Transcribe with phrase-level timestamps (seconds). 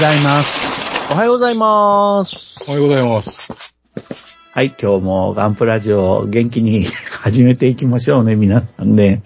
[0.00, 1.12] ございます。
[1.12, 2.58] おはようございます。
[2.66, 3.52] おはようございます。
[4.50, 6.84] はい、今日もガンプラジオを元気に
[7.20, 9.20] 始めていきましょうね、皆さんね。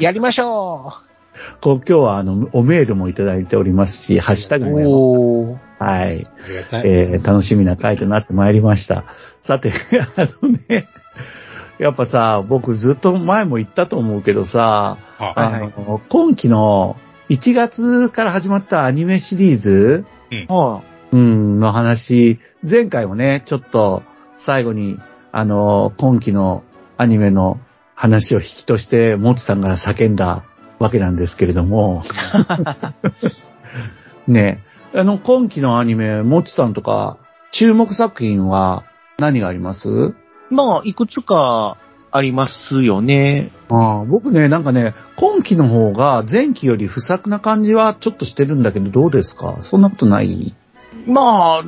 [0.00, 0.92] やりましょ
[1.62, 4.58] こう今日はあの、おメールもいただいておりますし、ハッシュタう。
[4.58, 5.58] グも。
[5.78, 6.24] はい。
[6.84, 9.04] えー、楽しみな回となってまいりました。
[9.40, 9.72] さて、
[10.16, 10.88] あのね、
[11.78, 20.04] やっぱさ、僕ずっと前も言ったと思うけどさ、ああはいの、今期の1月から始まったアニメシリーズ、
[20.48, 21.16] はう。
[21.16, 24.02] ん、の話、前回もね、ちょっと
[24.38, 24.98] 最後に、
[25.30, 26.64] あの、今期の
[26.96, 27.60] アニメの
[27.94, 30.44] 話を引きとして、もつさんが叫んだ
[30.78, 32.02] わけなんですけれども、
[34.26, 34.64] ね、
[34.94, 37.18] あの、今期のアニメ、もつさんとか、
[37.50, 38.84] 注目作品は
[39.18, 40.14] 何があります？
[40.50, 41.76] まあ、いくつか
[42.14, 43.50] ありますよね。
[43.70, 49.58] ああ僕ね、なんかね、今期の方が前期より不作な感じはちょっとしてるんだけど、どうですか？
[49.62, 50.54] そんなことない？
[51.06, 51.62] まあ、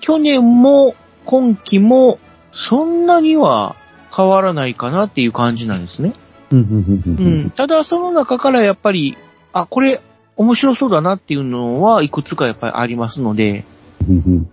[0.00, 0.94] 去年も
[1.26, 2.18] 今期も
[2.52, 3.76] そんなには
[4.16, 6.14] 変わらないかなっていう感じなんですね。
[6.50, 7.50] うんうんうんううんん。
[7.50, 9.18] ただその中からやっぱり、
[9.52, 10.00] あ、これ
[10.36, 13.64] 面白そうだなっていうのはいくつかやっぱりありますので、
[14.08, 14.50] うんうん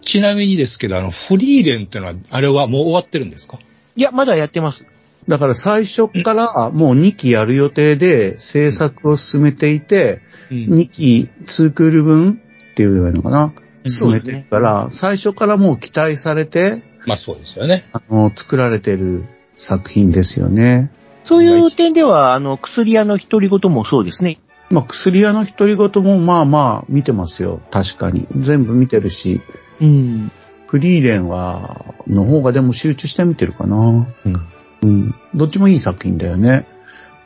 [0.00, 3.60] ちなみにですけど、あの、フリーレンってのは、あれはもう終わってるんですか？
[3.98, 4.86] いや、まだやってます。
[5.26, 10.22] だから最初からもう2期やる予定で制作を進めていて、
[10.52, 10.56] うん。
[10.72, 17.88] 2期2クール分っていうのかな、うですねめてるから、最初からもう期待されて、まあそうですよね。
[17.92, 19.24] あの、作られてる
[19.56, 20.92] 作品ですよね。
[21.24, 24.38] そういう点では、あの、薬屋の独り言もそうですね。
[24.70, 27.60] まあ、薬屋の独り言もまあまあ見てますよ。
[27.72, 28.28] 確かに。
[28.36, 29.40] 全部見てるし、
[29.80, 30.30] うん。
[30.68, 33.76] フリーレンは、の方がでも集中して見てるかな。
[33.76, 34.46] うん。
[34.82, 35.14] うん。
[35.34, 36.66] どっちもいい作品だよね。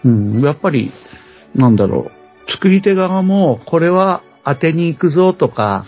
[0.04, 0.41] うん。
[0.41, 0.92] やっぱり、
[1.54, 2.10] なんだろ
[2.47, 2.50] う。
[2.50, 5.86] 作り手側も、これは当てに行くぞとか、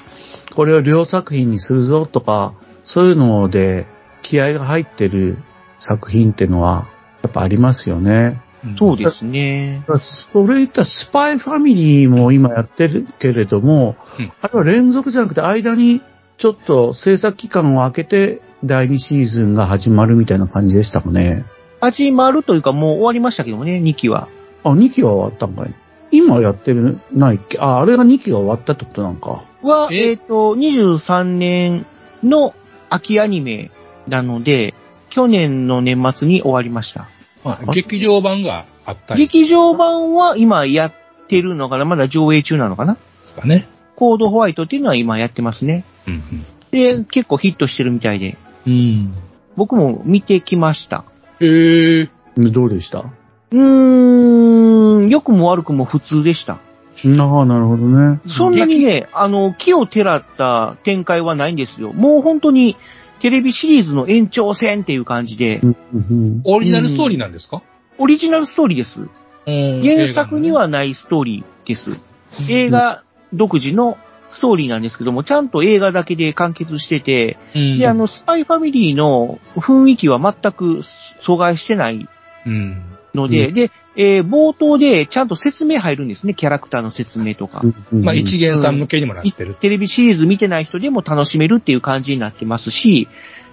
[0.55, 3.87] これを両作品にするぞとか、そういうので
[4.23, 5.39] 気合が入ってる
[5.79, 6.89] 作品ってのは、
[7.23, 8.41] やっぱありますよね。
[8.79, 9.85] そうですね。
[9.99, 16.01] それ言ったらスパイファミリーも今やってるけれども、うんあれは連続じゃなくて間に
[16.45, 21.47] ちょっと制作期間を空けて第2シーズンが始まるみたいな感じでしたかね。
[21.81, 24.29] 始まるというかもう終わりましたけどもね、2期は。
[24.63, 25.75] あ、2期は終わったんかい
[26.11, 27.59] 今やってる、ないっけ？
[27.59, 29.47] あ、あれが2期が終わったってことなんか。
[29.63, 30.11] は、え？
[30.11, 31.87] えっ、と、23年
[32.23, 32.55] の
[32.91, 33.71] 秋アニメ
[34.07, 34.75] なので、
[35.09, 37.09] 去年の年末に終わりました。
[37.43, 40.93] まあ、劇場版があったりで劇場版は今やっ
[41.27, 41.87] てるのかな？
[41.87, 42.99] まだ上映中なのかな？
[43.25, 43.67] すかね。
[43.97, 45.85] コードホワイトっていうのは今やってますね。
[46.07, 46.23] うん
[46.71, 48.73] で、結構ヒットしてるみたいで、うん。
[48.73, 49.15] うん。
[49.57, 51.05] 僕も見てきました。
[51.41, 52.11] へえ。
[52.37, 53.05] どうでした？
[53.53, 56.59] うーん、良くも悪くも普通でした。
[57.05, 58.21] なあ、なるほどね。
[58.27, 61.93] そんなにね、あの、木をてらった展開はないんですよ。
[61.93, 62.77] もう本当に
[63.21, 67.63] テレビシリーズの延長戦っていう感じで、うんうんオリジナルストーリーなんですか？
[67.99, 69.09] オリジナルストーリーです。
[69.47, 72.01] 原原作にはないストーリーです。
[72.49, 73.99] 映画独自の
[74.31, 80.83] ストーリーなんですけども、ちゃんと映画だけで完結してて、うん、で、あの、スパイファミリーの雰囲気は全く
[81.23, 82.09] 阻害してない
[82.47, 82.83] うん。
[83.15, 87.63] ので、うで、えー冒頭でちゃんと説明入るんですね、キャラクターの説明とか。
[87.93, 89.55] うんまあ一元さん向けにもなってる。
[89.55, 93.09] テレビシリーズ見てない人でも楽しめるっていう感じになってますし、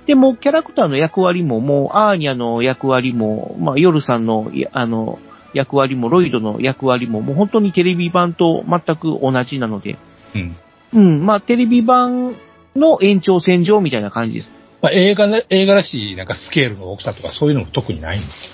[0.07, 5.19] でもキャラクターの役割ももうアーニャの役割も、まあ夜さんのやあの
[5.53, 9.97] 役割もロイドの役割ももう本当にテレビ版と全く同じなので、
[10.35, 10.55] うん。
[10.93, 12.35] うん、まあテレビ版
[12.75, 14.53] の延長線上みたいな感じです。
[14.81, 18.51] まあ映画ね、映画らしいなんかスケールの大きさとかそういうのも特にないんですよ。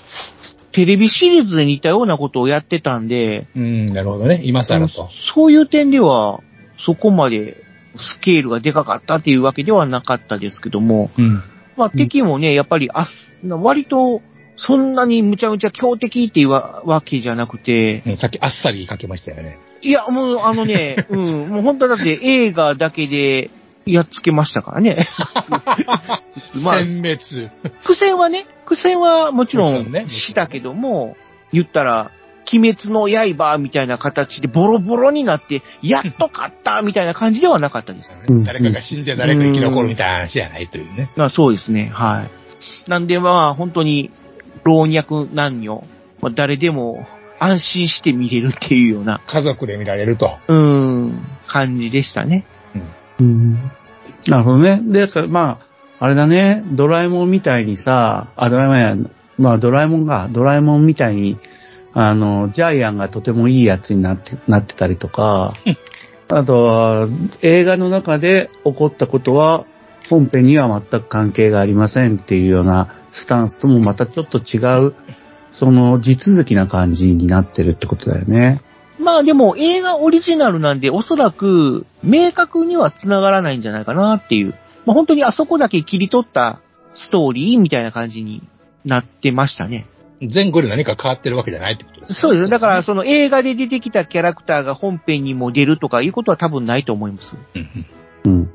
[0.72, 4.42] テレビシリーズで似たようなことをやってたんで、うん、なるほどね。
[4.44, 5.10] 今更と。
[5.12, 6.42] そういう点では、
[6.78, 7.64] そこまで
[7.96, 11.42] スケールがでかかったっていうわけではなかったですけども、うん。
[11.78, 14.22] まあ敵もね、やっぱりあす、割と、
[14.58, 19.60] そんなにむちゃむちゃ強敵っていうわわけじゃなくて、うんさっきあっさりかけましたよね。
[19.82, 23.52] いや、もうあのね、 うん、もう本当だって映画だけで、
[23.86, 25.08] やっつけましたからね。
[26.64, 27.50] まあ、殲滅。
[27.86, 31.16] 苦戦はね、苦戦はもちろんしたけども、
[31.54, 32.12] 言ったら、
[32.52, 38.18] 鬼滅の刃みたいな形でボロボロになって、やっと勝ったみたいな感じではなかったです。
[38.28, 41.12] うん誰かが死んで誰か生き残るみたいな話じゃないというね。
[41.16, 42.90] まあそうですね、はい。
[42.90, 44.12] なんでまあ本当に
[44.64, 45.84] 老若男女、
[46.22, 47.08] まあ、誰でも
[47.40, 50.38] 安心して見れるっていうような、家族で見られると。
[50.48, 52.44] うーん、感じでしたね。
[53.20, 53.72] うん
[54.28, 54.82] なるほどね。
[54.84, 55.60] で、だからま
[56.00, 58.96] あ、あれだね、ドラえもんみたいにさ、あ、ドラえもんや、
[59.38, 61.38] まあドラえもんが、ドラえもんみたいに、
[61.94, 65.54] あの、ジャイアンがとてもいいやつになって、なってたりとか、
[66.30, 67.08] あとは、
[67.42, 69.66] 映画の中で起こったことは、
[70.10, 74.94] 本編には全く関係がありませんっていうようなスタンスともまたちょっと違う、
[75.52, 78.62] その地続きな感じになってるってことだよね。
[79.00, 84.54] まあでも映画オリジナルなんでおそらく明確には繋がらないんじゃないかなっていう。
[84.86, 86.60] まあ本当にあそこだけ切り取った
[86.94, 88.44] ストーリーみたいな感じに
[88.86, 89.88] なってましたね。
[90.22, 92.50] 前後で何か変わってるわけじゃないってことですねそうです。
[92.50, 97.36] だからその映画で出てきたキャラクターが本編にも出るとかいうことは多分ないと思います。
[97.56, 97.70] うん
[98.26, 98.52] うんうん。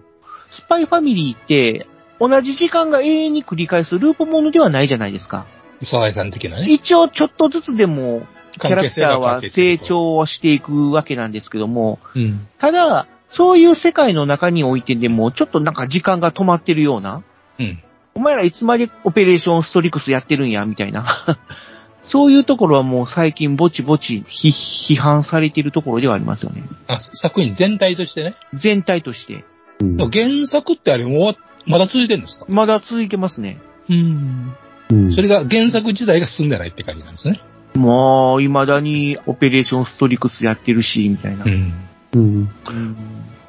[0.50, 1.86] スパイファミリーって
[2.22, 5.44] 同じ時間が永遠に繰り返すループものではないじゃないですか。
[5.80, 6.66] 沢井さん的なね。
[6.68, 8.22] 一応ちょっとずつでも
[8.52, 12.46] キャラクターは成長はしていくわけなんですけども、うん。
[12.58, 17.24] ただ、そういう世界の中においてでも、ちょっとなんか時間が止まってるような、
[17.58, 17.82] うん。
[18.14, 21.04] お前らいつまでオペレーションストリクスやってるんや、みたいな。
[22.04, 26.62] そういうところはもう最近ぼちぼち批批判されているところではありますよね。
[26.88, 28.34] あ、作品全体としてね。
[28.52, 29.44] 全体として。
[29.80, 31.36] 原作ってあれもう、
[31.66, 32.46] まだ続いてるんですか？
[32.48, 33.58] まだ続いてますね。
[33.88, 34.54] うん。
[34.90, 37.40] うんそれが原作自体が進んでないって感じなんですね？
[37.74, 41.44] もう、未だにオペレーションストリクスやってるし、みたいな。
[41.44, 41.48] ん。
[41.48, 42.96] うんうん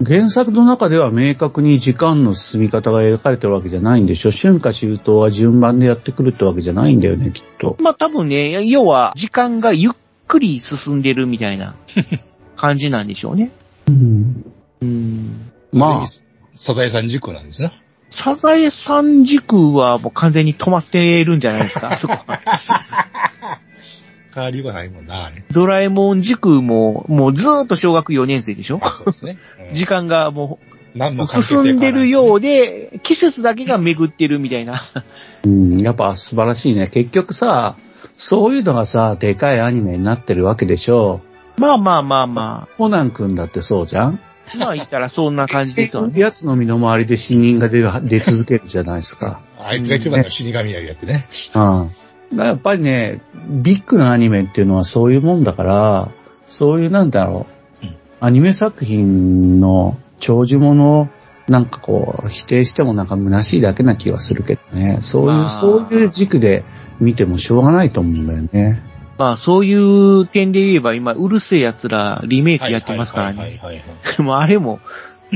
[0.05, 4.31] 原作の中では明確に時間の進み方が描かれてるわけじゃないんでしょ？
[4.31, 7.77] 春夏秋冬は順番でやってくるってわけじゃないんだよね、きっと。
[7.79, 9.91] まあ多分ね、要は時間がゆっ
[10.27, 11.75] くり進んでるみたいな
[12.57, 13.51] 感じなんでしょうね。
[13.87, 14.45] うん、
[14.81, 15.51] うん。
[15.71, 16.05] まあ、
[16.53, 17.71] サザエさん軸なんですね。
[18.15, 22.39] サザエさん軸はもう完全に止まってるんじゃないですか、 あそこは。
[24.35, 25.43] 変わりはないもんな、あれ。
[25.51, 28.79] ドラえもん軸も、もうずーっと小学4年生でしょ？
[28.83, 29.37] そうですね。
[29.69, 30.59] うん時間がも
[30.95, 32.37] う何も関係性進んでるよう。
[32.37, 34.83] うで、季節だけが巡ってるみたいな。
[35.43, 36.87] うん、やっぱ素晴らしいね。
[36.87, 37.75] 結局さ、
[38.15, 41.21] そういうのがさ、でかいアニメになってるわけでしょ。
[41.57, 44.19] まあまあまあまコナン君だってそうじゃん？
[44.55, 44.57] あ。
[44.57, 46.19] まあ言ったらそんな感じですよね。
[46.19, 49.41] やつの身の回りで死人が出る出続けるじゃないですか。
[49.59, 51.27] あいつが一番の死神やるやつね。
[51.55, 51.59] う
[52.35, 52.37] ん。
[52.37, 56.09] やっぱりね、ビッグなアニメっていうのはそういうもんだから、
[56.47, 57.47] そういうなんだろ
[57.81, 61.09] う、うんアニメ作品の長寿ものを
[61.49, 64.99] なんかこう、否定してもなんか虚しいだけな気はするけどね。
[65.01, 66.63] そういう、まあそういう軸で
[66.99, 68.81] 見てもしょうがないと思うんだよね。
[69.17, 73.41] まあそういう点で言えば今、うるせえ奴らリメイクやってますからはいね。
[73.41, 73.83] はいはいはい
[74.21, 74.79] もうあれも、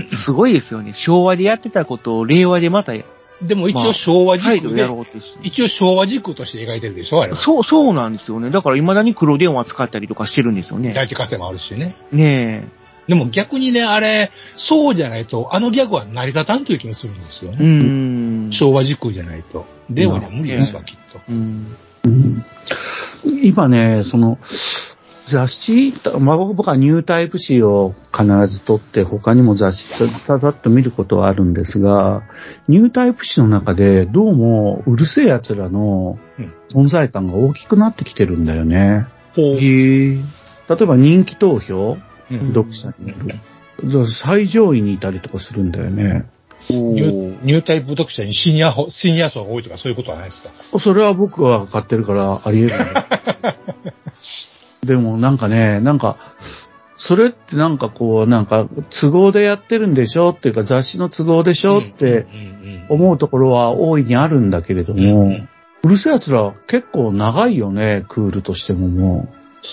[0.07, 0.93] すごいですよね。
[0.95, 2.93] 昭和でやってたことを令和でまた
[3.41, 5.39] でも一応昭和軸で再度や、ろうとして。
[5.43, 7.37] 一応昭和軸として描いてるでしょあれは。
[7.37, 8.49] そう、そうなんですよね。
[8.49, 10.93] だから未だに黒電話使ったりとかしてるんですよね。
[10.93, 11.95] 第一火星もあるしね。
[12.11, 12.67] ね
[13.07, 17.55] でも逆にね、あれ、そうじゃないと、あのギャグは成り立たんという気がするんですよえ。
[17.55, 17.63] うね。
[17.63, 18.51] ーん。
[18.51, 19.65] 昭和軸じゃないと。
[19.89, 21.21] 令和には無理ですわ、きっと。
[21.29, 21.77] うん。
[23.25, 24.37] うん今ね、その、
[25.27, 32.23] 雑誌、まあ僕はニュータイプ誌を必ず取って、他にも雑誌ざざっと見ることはあるんですが、
[32.69, 39.05] ニュータイプ誌の中でどうもうるせえ奴らのうん存在感が大きくなってきてるんだよね。
[39.35, 39.45] ほう。
[39.57, 40.15] へえ。
[40.15, 41.97] 例えば人気投票、
[42.31, 43.15] うん読者によ
[43.83, 44.05] る。
[44.05, 46.25] 最上位にいたりとかするんだよね。
[46.69, 50.49] ニュニュータイプ読者にシニアほ、シニア層が多いとかそういうことはないですか？
[50.79, 53.57] それは僕は買ってるからあり得るんだ
[54.83, 56.17] でもなんかね、なんか、
[56.97, 62.25] それってなんかこう、なんか都合でやってるんでしょっていうか雑誌の都合でしょって
[62.89, 65.35] 思うところは大いにあるんだけれども、
[65.83, 69.27] うるせえ奴ら結構長いよね、クールとしてもも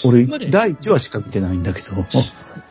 [0.05, 0.09] う。
[0.09, 1.95] 俺第1話しか見てないんだけど。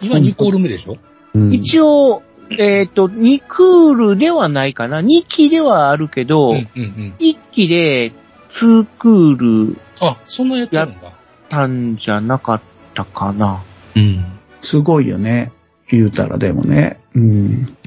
[0.01, 0.97] 今2コール目でしょ？
[1.33, 1.53] うん。
[1.53, 2.21] 一応、
[2.59, 5.01] えっ、と、2クールではないかな。
[5.01, 7.15] 2期ではあるけど、うんうんうん。
[7.19, 8.11] 1期で
[8.49, 11.13] 2クールあ、そんなやってるんだ。
[11.49, 12.61] たんじゃなかっ
[12.93, 13.63] たかな。
[13.95, 14.25] うん。
[14.61, 15.51] すごいよね。
[15.89, 16.99] 言うたらでもね。
[17.15, 17.77] うん。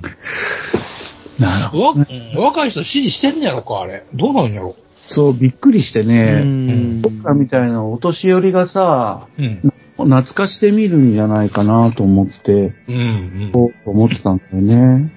[1.39, 2.01] なるほど。
[2.01, 4.07] わ、うん若い人支持してんねやろか、あれ。
[4.15, 4.77] どうなんやろ。
[5.07, 6.41] そう、びっくりしてうね。
[6.43, 7.01] ん。
[7.03, 9.73] 僕らみたいなお年寄りがさ、うん。
[9.97, 13.51] 懐かしてみるんじゃないかなと思って、うん、うん。
[13.53, 15.11] そう思ってたんだよね。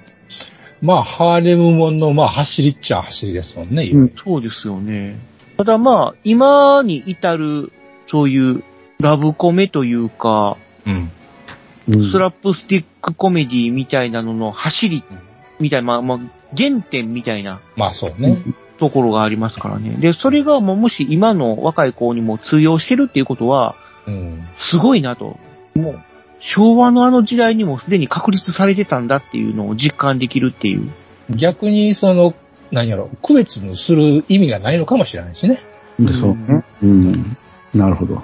[0.81, 3.83] まあ、ハーレムもの、まあ、走りっちゃ走りですもんね。
[3.93, 5.17] うんそうですよね。
[5.57, 7.71] ただまあ、今に至る、
[8.07, 8.63] そういう
[9.00, 10.93] ラブコメというか、うん。
[10.93, 11.09] うん
[12.03, 15.03] スラップスティックコメディみたいなのの走り
[15.59, 16.19] みたいな、まあ、まあ、
[16.55, 18.38] 原点みたいなまあ、そうね。
[18.77, 19.95] ところがありますからね。
[20.00, 23.75] で、それがもうもし今の若い子にも通用してるっていうことは、
[24.08, 24.48] うん。
[24.56, 25.38] すごいなと。
[25.75, 26.00] もう、
[26.39, 30.89] 昭和のあの時代にもすでに確立されてたんだっていうのを実感できるっていう。
[31.29, 32.34] 逆に、その、
[32.72, 35.62] 何やろ、区別のする意味がないのかもしれないしね。
[36.00, 36.63] でそうね。
[36.82, 37.38] うん。
[37.74, 38.15] なるほど。
[38.15, 38.22] うん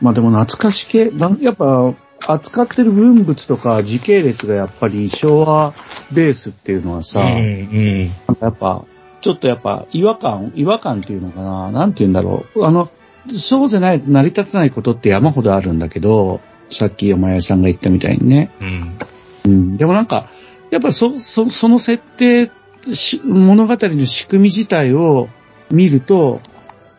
[0.00, 1.94] まあでも懐かし系、やっぱ
[2.26, 5.72] 扱ってる文物とか時系列がやっぱり昭和
[6.12, 8.10] ベースっていうのはさ、うん、うん。
[8.40, 8.84] やっぱ、
[9.24, 12.64] ちょっとやっぱ違和感、違和感っていうのかななんて言うんだろう。
[12.66, 12.90] あの、
[13.30, 18.50] そうじゃないと成り立たないことって山ほどあるんだけど、さっきお前さんが言ったみたいにね。
[18.60, 18.98] うん。
[19.44, 19.76] うん。
[19.78, 20.28] でもなんか、
[20.70, 22.50] やっぱそ、そ、その設定、
[22.92, 25.30] し物語の仕組み自体を
[25.70, 26.42] 見ると、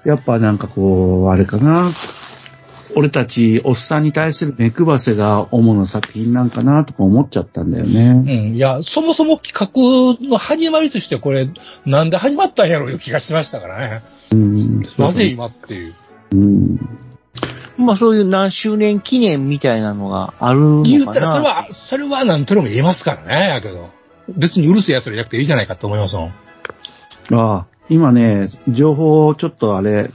[0.03, 1.91] やっぱなんかこう、あれかな。
[2.95, 8.13] 俺たち、おっさんに対する目配せが主な作品なんかなとか思っちゃったんだようね。
[8.13, 8.55] ん。
[8.55, 11.49] いや、そもそも企画の始まりとしてこれ、
[11.85, 14.03] なんで始まったんやろういう気がしましたからね。
[14.31, 14.81] うん。
[14.97, 15.93] なぜ今っていう。
[16.31, 16.89] うん。
[17.77, 20.97] まあそういう何周年記念みたいなのがあるのかな。
[20.97, 23.89] 言ったら、それは、それは何とでも言えますからね、やけど。
[24.35, 26.33] 別にうるせえ奴らじゃなくていいじゃないかと思いますもん。
[27.33, 30.11] ああ、今ね、情報をちょっとあれ、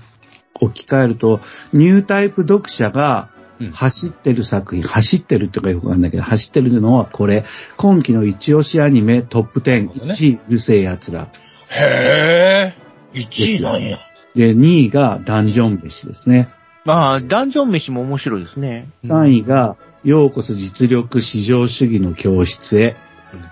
[0.60, 1.40] 置き換えると、
[1.72, 3.28] ニュータイプ読者が
[3.60, 7.44] うん走ってる作品、走ってるってかよくわかんないけど、走ってるのはこれ、
[7.76, 11.28] 今期の一押しアニメトップ10、なるほどね1位、うるせえ奴ら。
[11.68, 12.74] へ
[13.14, 13.98] え、1位なんや。
[14.34, 16.48] で、2位がダンジョン飯ですね。
[16.86, 18.88] ああ、ダンジョン飯も面白いですね。
[19.04, 22.96] 3位が、ようこそ実力至上主義の教室へ、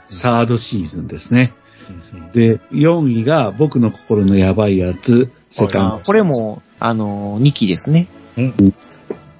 [0.06, 1.52] サードシーズンですね。
[2.32, 8.06] で、4位が、僕の心のやばいやつ、セカンドああこれも、あの、2期ですね。
[8.36, 8.74] うん。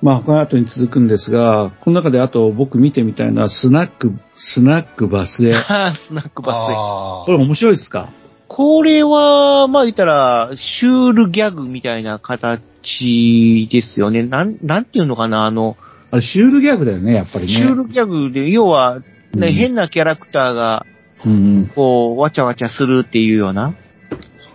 [0.01, 5.55] まあ、この後に続くんですが、この中であと僕見てみたいのは、スナック、スナックバスへ。
[5.57, 6.75] ああ、スナックバスで。
[6.77, 8.09] あこれ面白いですか？
[8.47, 14.23] これは、まあ言ったら、シュールギャグみたいな形ですよね。
[14.23, 15.77] なん、なんていうのかな、あの、
[16.11, 17.49] あれ、シュールギャグだよね、やっぱりね。
[17.53, 19.01] シュールギャグで、要は、
[19.35, 20.87] ねうん変なキャラクターが、
[21.27, 21.71] うん。
[21.75, 23.75] こう、わちゃわちゃするっていうような。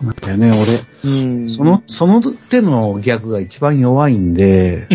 [0.04, 1.42] なんだよね、うん。
[1.42, 1.48] 俺。
[1.48, 4.88] その、その手のギャグが一番弱いんで、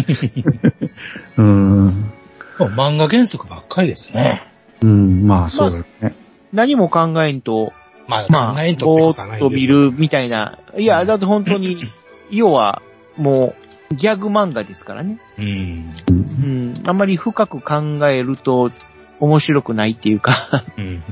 [1.38, 2.12] うん。
[2.60, 2.64] あ。
[2.64, 4.44] 漫画原作ばっかりですね。
[4.82, 6.16] うん、まあ、そうだよね。
[6.54, 7.74] 何も考えんと、
[8.08, 10.60] まあ、まあ考えん、とぼっとはーっと見るみたいな。
[10.78, 11.84] いや、だって本当に、
[12.32, 12.82] 要は、
[13.18, 13.56] も
[13.92, 15.20] う、ギャグ漫画ですからね。
[15.38, 15.94] うん。
[16.12, 16.74] うん。
[16.86, 18.72] あんまり深く考えると、
[19.20, 20.86] 面白くないっていうか、うん。
[20.86, 21.04] うん。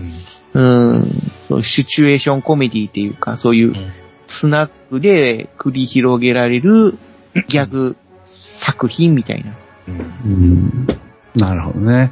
[1.47, 3.75] そうシチュエーションコメディっていうか、そういううん
[4.27, 6.97] スナックで繰り広げられる
[7.47, 7.95] ギャグ
[8.25, 9.53] 作品みたいな。
[9.87, 10.87] うん。
[11.35, 12.11] なるほどね。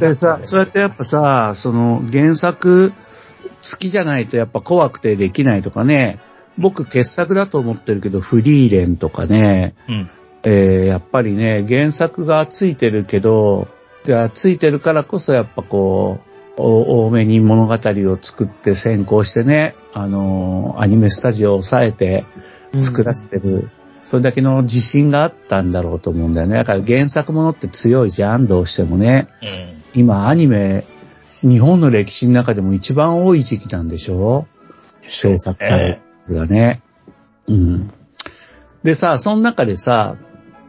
[0.00, 2.94] でさ、そうやってやっぱさ、その原作好
[3.78, 6.18] きじゃないとやっぱ怖くてできないとかね、
[6.56, 10.10] 僕傑作だと思ってるけど、フリーレンとかね、うん。
[10.42, 13.68] えーやっぱりね、原作がついてるけど、
[14.06, 16.29] がついてるからこそやっぱこう、お
[16.60, 22.24] 多めに物語を作って先行してね、あのーアニメスタジオを抑えて
[22.80, 23.70] 作らせてる、
[24.04, 26.56] それだけの自信があったんだろうと思うんだよね。
[26.56, 29.28] だから原作ものって強いじゃん、どうしてもね。
[29.42, 29.46] う
[29.98, 30.00] ん。
[30.00, 30.84] 今アニメ、
[31.42, 34.46] 日本の歴史の中でも一番多い時期なんでしょ
[35.08, 36.82] 制作されるやつがね。
[37.46, 37.90] うん。
[38.82, 40.16] でさ、その中でさ、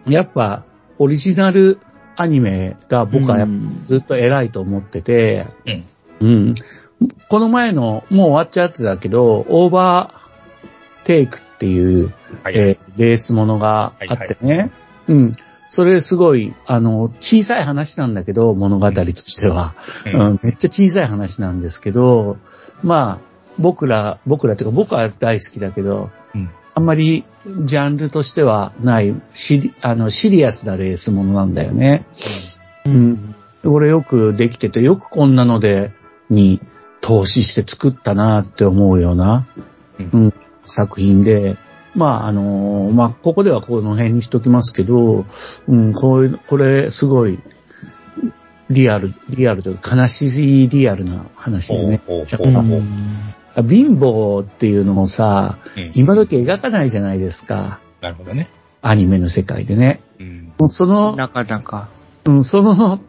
[0.06, 0.66] やっぱ
[0.98, 1.80] オリジナル
[2.16, 3.48] アニメが僕は
[3.84, 5.48] ずっと偉いと思ってて、
[6.20, 6.28] うん。
[6.28, 6.56] うん。
[7.30, 12.14] この前の、もう終わっちゃってたけど、オーバーテイクっていう、
[12.44, 12.54] はい。
[12.56, 14.72] えーレースものがあってね。
[15.08, 15.32] うん。
[15.70, 19.74] それすごい、あの、小さい話なんだけど、物語としては。
[20.06, 22.38] うんうん、めっちゃ小さい話なんですけど、
[22.84, 32.06] まあ、僕ら、僕らっていうか僕は大好きだけど、うんあんまりジャンルとしてはない、シリあのシリアスなレースものなんだよね。
[32.86, 33.36] うん。
[33.64, 35.92] 俺よくできてて、よくこんなので、
[36.30, 36.62] に
[37.02, 39.48] 投資して作ったなって思うような、
[40.00, 41.58] うんうん作品で、
[41.96, 45.26] まあ、あのーまあ、ここではこの辺にしときますけど、
[45.68, 47.40] うん、こういう、これ、すごい、
[48.70, 52.02] リアル、リアルというか悲しいリアルな話でね。
[53.56, 57.82] 貧乏っていうのをさ、うん今時描かないじゃないですか。
[58.02, 58.50] なるほどね。
[58.82, 60.02] アニメの世界でね。
[60.20, 60.54] うん。
[60.58, 61.90] もうその、なかなか。
[62.26, 63.00] うん、その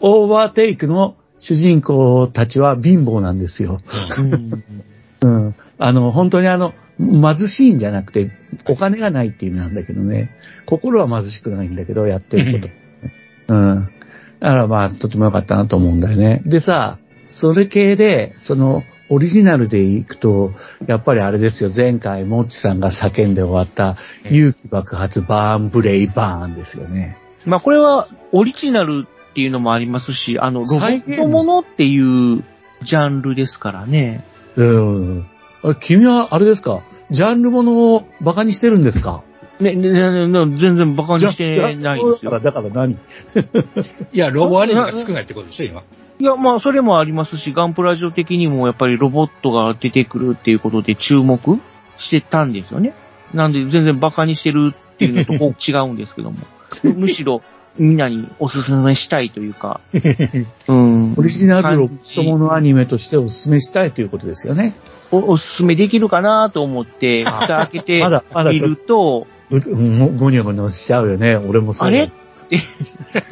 [0.00, 3.80] オーバーテイクの主人公たちは貧乏なんですよ。
[4.18, 4.64] うん
[5.22, 5.54] うん。
[5.78, 8.30] あの、本当にあの、貧しいんじゃなくて、
[8.68, 10.30] お金がないっていう意味なんだけどね。
[10.66, 12.68] 心は貧しくないんだけど、やってるこ
[13.48, 13.54] と。
[13.54, 13.88] うん。
[14.40, 16.42] だからまあ、とても良かったなと思うんだよね。
[16.44, 16.98] でさ、
[17.30, 20.52] それ系で、その、オリジナルで行くと、
[20.86, 23.96] やっぱりあれですよ、前回、モッチさんが叫んで終わった、
[24.30, 27.18] 勇気爆発、バーン、ブレイ、バーンですよね。
[27.44, 32.44] まあこれはオリジナルっていうのもありますし、あの、ロボットものっていう
[32.82, 34.24] ジャンルですからね。
[34.56, 35.26] うん。
[35.62, 39.24] あ君は、あれですか、ジャンルものをバカにしてるんですか？
[39.58, 42.30] ね、ね、ねね全然バカにしてないですよ。
[42.30, 42.92] だからだから何？
[44.12, 45.82] いや、ロボアニメが少ないってことでしょ、今。
[46.20, 51.58] いや、まあ、それもありますし、ガンプラジオ的にもやっぱりロボットが出てくるっていうことで注目
[51.96, 52.92] してたんですよね。
[53.32, 56.38] なんで全然バカにしてるっていうのと違うんですけども。
[56.82, 57.40] む むしろ、
[57.78, 59.80] みんなにおすすめしたいというか、
[60.68, 61.14] うん。
[61.16, 64.74] オリジナルロットものアニメとしてお勧めしたいということですよね。
[65.10, 71.36] おおすすめできるかなと思って、蓋開けてまだまだ見ちょっると、ううんゴニョゴニョしちゃうよね。
[71.36, 71.88] 俺もそう。
[71.88, 72.10] あれ？
[72.56, 73.24] って、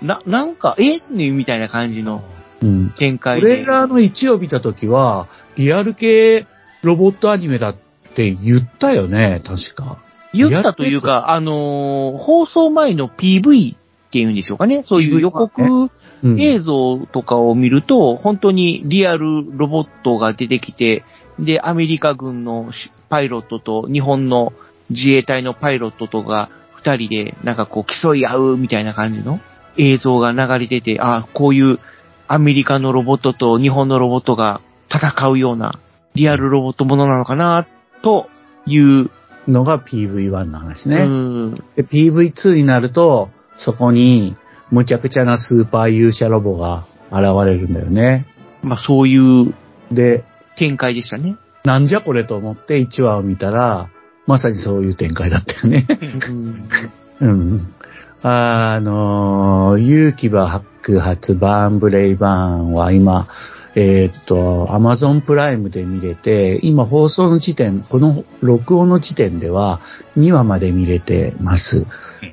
[0.02, 1.00] な、なんか、え？
[1.10, 2.22] ねみたいな感じの
[2.62, 2.90] うん。
[2.90, 3.42] 展開で。
[3.42, 6.46] トレーラーの1を見たときは、リアル系
[6.82, 7.76] ロボットアニメだっ
[8.14, 9.98] て言ったよね、確か。
[10.32, 13.78] 言ったというか、あのー放送前の PV っ
[14.10, 14.84] ていうんでしょうかね。
[14.86, 15.90] そういう予告
[16.22, 16.40] うん。
[16.40, 21.04] 映像とかを見ると、本当にリアルロボットが出てきて、
[21.38, 24.52] で、アメリカ軍のしパイロットと日本の
[24.90, 29.40] 自衛隊のパイロットとが二人でなんかこう競い合うみたいな感じの
[29.76, 31.78] 映像が流れてて、あこういう
[32.28, 34.60] アメリカのロボットと日本のロボットが
[34.92, 35.78] 戦うような
[36.14, 37.66] リアルロボットものなのかな、
[38.02, 38.28] と
[38.66, 39.10] いう、
[39.46, 41.06] のが PV1 の話うね。
[41.06, 44.36] んで、PV2 になると、そこに、
[44.70, 48.26] むちゃくちゃなスーパー勇者ロボが現れるんだよね。
[48.62, 49.54] まあそういう
[49.90, 50.24] で、
[50.56, 51.36] 展開でしたね。
[51.64, 53.88] なんじゃこれと思って1話を見たら、
[54.28, 55.86] まさにそういう展開だったよね。
[56.28, 56.68] うん
[57.20, 57.74] うん。
[58.22, 63.26] あのー、勇気爆発バーンブレイバーンは今、
[63.74, 69.80] えーっと、アマゾンプライムで見れて、今放送の時点、この録音の時点では
[70.18, 71.86] 2話まで見れてます。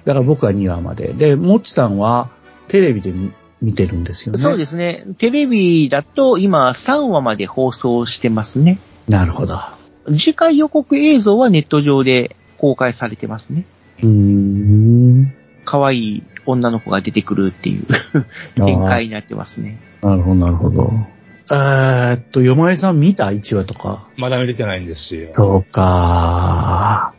[0.04, 1.14] だから僕は2話まで。
[1.14, 2.30] で、もっちさんは
[2.68, 3.32] テレビで見
[3.62, 4.42] 見てるんですよね。
[4.42, 5.06] そうですね。
[5.18, 8.80] テレビだと今3話まで放送してますね。
[9.08, 9.60] なるほど。
[10.08, 13.66] 次回予告映像はネット上で公開されてますね。
[14.02, 15.34] うーん。
[15.66, 17.86] 可愛い女の子が出てくるっていう
[18.56, 19.80] 展開になってますね。
[20.02, 20.94] なるほど、なるほど。
[21.52, 24.08] えーっと、よまえさん見た ?1 話とか。
[24.18, 25.32] まだ見れてないんですよ。
[25.36, 27.14] そうか。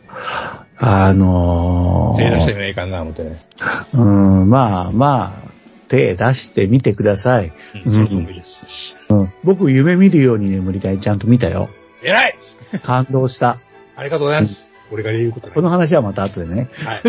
[0.79, 3.41] あの手出してー、みないかな、思ってね。
[3.95, 5.49] うん、まあまあ、
[5.89, 7.53] 手出してみてください。
[7.85, 8.97] うん、それともいいです。
[9.09, 10.99] うん、僕、夢見るように眠りたい。
[10.99, 11.71] ちゃんと見たよ。
[12.03, 12.39] 偉い
[12.83, 13.59] 感動した。
[13.97, 14.73] ありがとうございます。
[14.93, 16.69] 俺が言うことねこの話はまた後でね。
[16.85, 17.03] はい。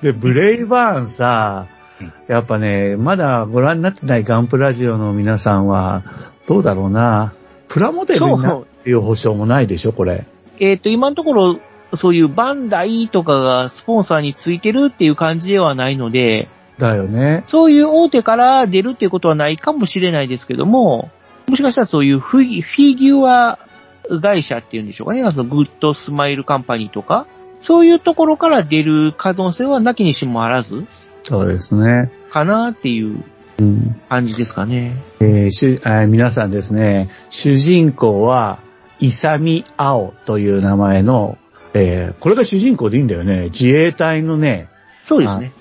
[0.02, 1.66] で、ブレイバーンさ
[2.00, 6.02] うん、やっぱね、まだご覧になってないガンプラジオの皆さんは、
[6.46, 7.32] どうだろうな。
[7.68, 10.26] プラモデルになるっていう保証もないでしょ、これ。
[10.58, 11.58] えっ、と、今のところ、
[11.94, 17.44] そういうバンダイとかがスポンサーについてるっていう感じではないので、だよね。
[17.48, 21.10] そういう大手から出るっていうことはないかもしれないですけども、
[21.46, 23.58] もしかしたらそういうフィギュア
[24.20, 27.26] 会社っていうんでしょうかね、そのグッドスマイルカンパニーとか、
[27.60, 30.84] そういうところから出る可能性はなきにしもあらず、
[31.22, 32.10] そうですね。
[32.30, 33.24] かなっていう
[33.58, 34.00] うん。
[34.08, 34.96] 感じですかね。
[35.20, 38.58] えーしゅあー皆さんですね、主人公は、
[39.00, 41.38] イサミ・アオという名前の、
[41.72, 43.44] えーこれが主人公でいいんだよね。
[43.44, 44.68] 自衛隊のね、
[45.04, 45.52] そうですね。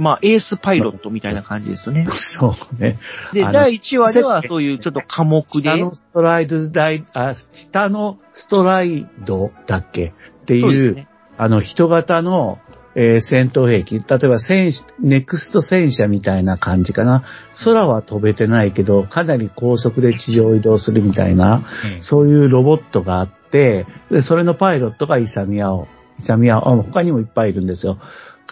[0.00, 2.06] おまあ、エースパイロットみたいな感じですよね。
[2.10, 2.98] そうね。
[3.32, 11.08] で、第1話ではそういうちょっと科目で下の、ストライド大、あ、下のストライドだっけっていう、そうね。
[11.36, 12.58] あの、人型の、
[12.94, 13.98] えー戦闘兵器。
[13.98, 17.22] 例えば戦車、ネクスト戦車みたいな感じかな。
[17.64, 21.62] 空は飛べてないけど、かなり高速で地上移動するみたいな、
[21.94, 25.86] うんそういうロボットがあって、で、それのパイロットがイサミアオ。
[26.18, 27.98] イサミアオ、あ他にもいっぱいいるんですよ。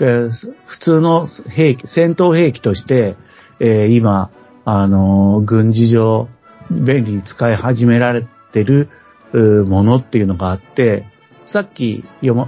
[0.01, 3.17] えー普通の兵器、戦闘兵器として、
[3.61, 4.31] えー今、
[4.65, 6.29] あのー軍事上、
[6.71, 8.89] 便利に使い始められてる
[9.33, 11.07] ものっていうのがあって、
[11.47, 12.05] さっき、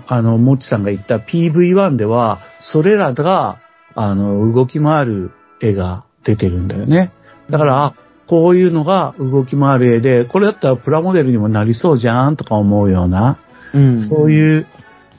[0.07, 3.59] あの、もっちさんが言った PV1 では、それらが、
[3.95, 7.13] あの、動き回る絵が出てるんだよね。
[7.49, 7.95] だから、あ
[8.27, 13.39] こういうのが動き回る絵で、これだったらプラモデルにもなりそうじゃんとか思うような、
[13.75, 14.01] うん。
[14.01, 14.67] そういう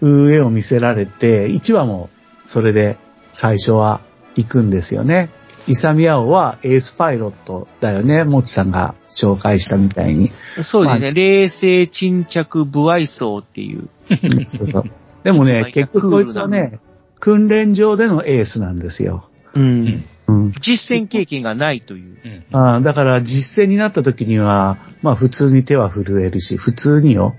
[0.02, 2.10] う絵を見せられて、1話も
[2.52, 2.98] それで
[3.32, 4.02] 最初は
[4.36, 5.30] 行くんですよね。
[5.68, 8.26] イサミアオはエースパイロットだよね。
[8.26, 10.32] もちさんが紹介したみたいに。
[10.62, 11.08] そうですね。
[11.12, 13.88] ま冷静沈着不愛想っていう。
[14.10, 14.16] そ
[14.64, 14.84] うそう
[15.24, 16.80] でもまあね、 結局こいつはね、
[17.22, 19.30] 訓練場でのエースなんですよ。
[19.54, 20.04] うん。
[20.28, 20.54] うん。
[20.60, 22.18] 実践経験がないという。
[22.26, 22.44] うん。
[22.52, 27.34] あーだから実践になった時には、まあ普通に手は震えるし、普通によ、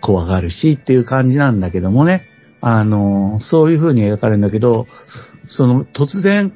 [0.00, 2.28] 怖がるしっていう感じなんだけどもね。
[2.62, 4.86] あの、そういう風に描かれるんだけど、
[5.46, 6.52] その突然、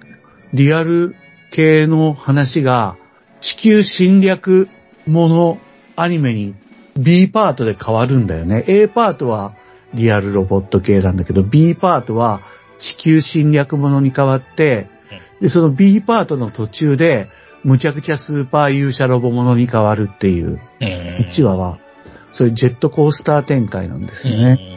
[0.55, 1.16] リアル
[1.51, 2.97] 系の話が、
[3.40, 4.69] 地球侵略
[5.07, 5.59] もの
[5.97, 6.55] アニメに
[6.97, 8.64] B パートで変わるんだよね。
[8.69, 9.55] A パートは
[9.95, 12.40] リアルロボット系なんだけど、B パートは
[12.79, 14.88] 地球侵略ものに変わって、
[15.40, 17.29] で、その B パートの途中で、
[17.64, 20.87] むちゃくちゃスーパー勇者ロボものに変わるっていう、うん。
[21.19, 21.81] 1話は、
[22.33, 24.76] そういうジェットコースター展開なんですよね。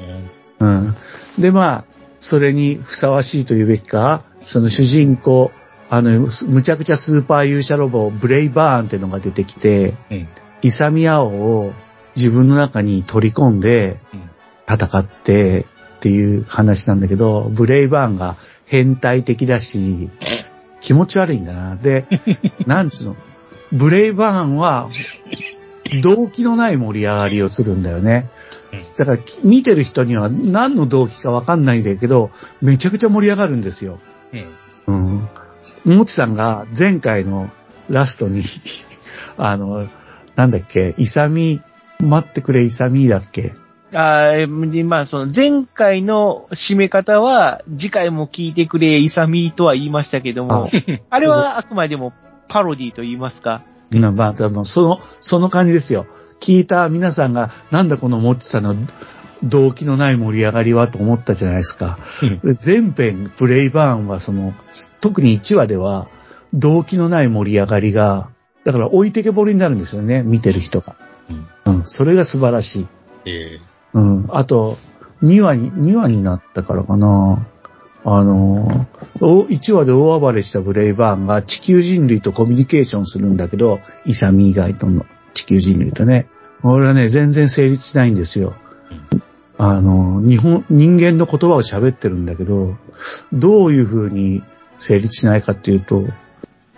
[0.59, 0.67] ね。
[0.67, 0.95] うん。
[1.39, 1.83] で、まあ、
[2.19, 5.51] それにふさわしいというべきか、その主人公、
[5.89, 10.27] あの、むちゃくちゃスーパー勇者ロボ、ブレイバーンってのが出てきて、うん。
[10.61, 11.73] イサミアオを
[12.15, 14.29] 自分の中に取り込んでうん。
[14.71, 15.65] 戦って
[15.97, 20.09] っていう話なんだけど、ブレイバーンが変態的だし、
[20.79, 21.75] 気持ち悪いんだな。
[21.75, 22.05] で、
[22.67, 23.15] なんつうの、
[23.71, 24.89] ブレイバーンは
[26.03, 28.29] 動機のない盛り上がりをするんだよね。
[28.99, 32.31] だからき見てる人には何の動機かわかんないんだけど、
[32.61, 33.97] めちゃくちゃ盛り上がるんですよ。
[34.87, 35.29] うん。
[35.85, 35.95] うん。
[35.95, 37.49] もちさんが前回の
[37.89, 38.43] ラストに、
[39.37, 39.87] あの、
[40.35, 41.61] なんだっけ、イサミ、
[42.01, 43.53] 待ってくれイサミだっけ？
[43.93, 50.69] あーでまあ、その前回の締め方は、次回も聞いてくれ、イサミとは言いましたけども、
[51.09, 52.11] あれはあくまでも
[52.49, 53.63] パロディと言いますか。
[53.91, 56.05] なまあ、多分その、その感じですよ。
[56.39, 58.75] 聞いた皆さんが、なんだこのもちさんの
[59.43, 61.99] 動機のない盛り上がりはと思ったじゃないですか。
[62.43, 64.53] で全編、ブレイバーンはその、
[65.01, 66.09] 特に1話では、
[66.53, 68.31] 動機のない盛り上がりが、
[68.63, 70.95] だから置いてけぼりになるんですよね、見てる人が。
[71.65, 71.73] うん。
[71.75, 72.87] うん、それが素晴らしい。
[73.25, 73.59] え
[73.93, 74.25] うん。
[74.29, 74.77] あと、
[75.23, 77.45] 2話に、2話になったからかな。
[78.05, 78.87] あの、
[79.19, 86.27] お1話で大暴れしたブレイバーンが地球人類とコミュニケーションするんだけど、イサミ以外との地球人類とね。
[86.63, 88.55] 俺はね、全然成立しないんですよ。
[89.57, 92.77] あの、日本、人間の言葉を喋ってるんだけど、
[93.33, 94.41] どういう風に
[94.79, 96.05] 成立しないかっていうと、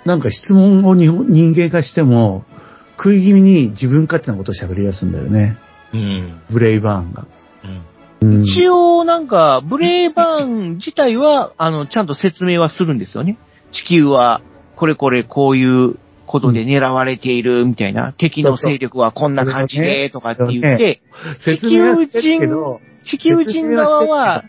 [0.04, 2.44] なんか質問を日本人間がしても、
[2.98, 5.58] 食い気味に自分勝手なことを喋り出すんだよね。
[5.94, 6.42] うん。
[6.50, 7.26] ブレイバーンが。
[8.22, 8.36] うん。
[8.36, 13.38] うん一応、なんか、ブレイバーン自体は、あの、ちゃんと説明はするんですよね。
[13.72, 14.42] 地球は、
[14.76, 15.96] これこれこういう
[16.32, 21.02] ことで狙われているみたいな、敵の勢力はこんな感じで、とかって言って、
[21.38, 24.46] 説明はしてるけど、地球人側は、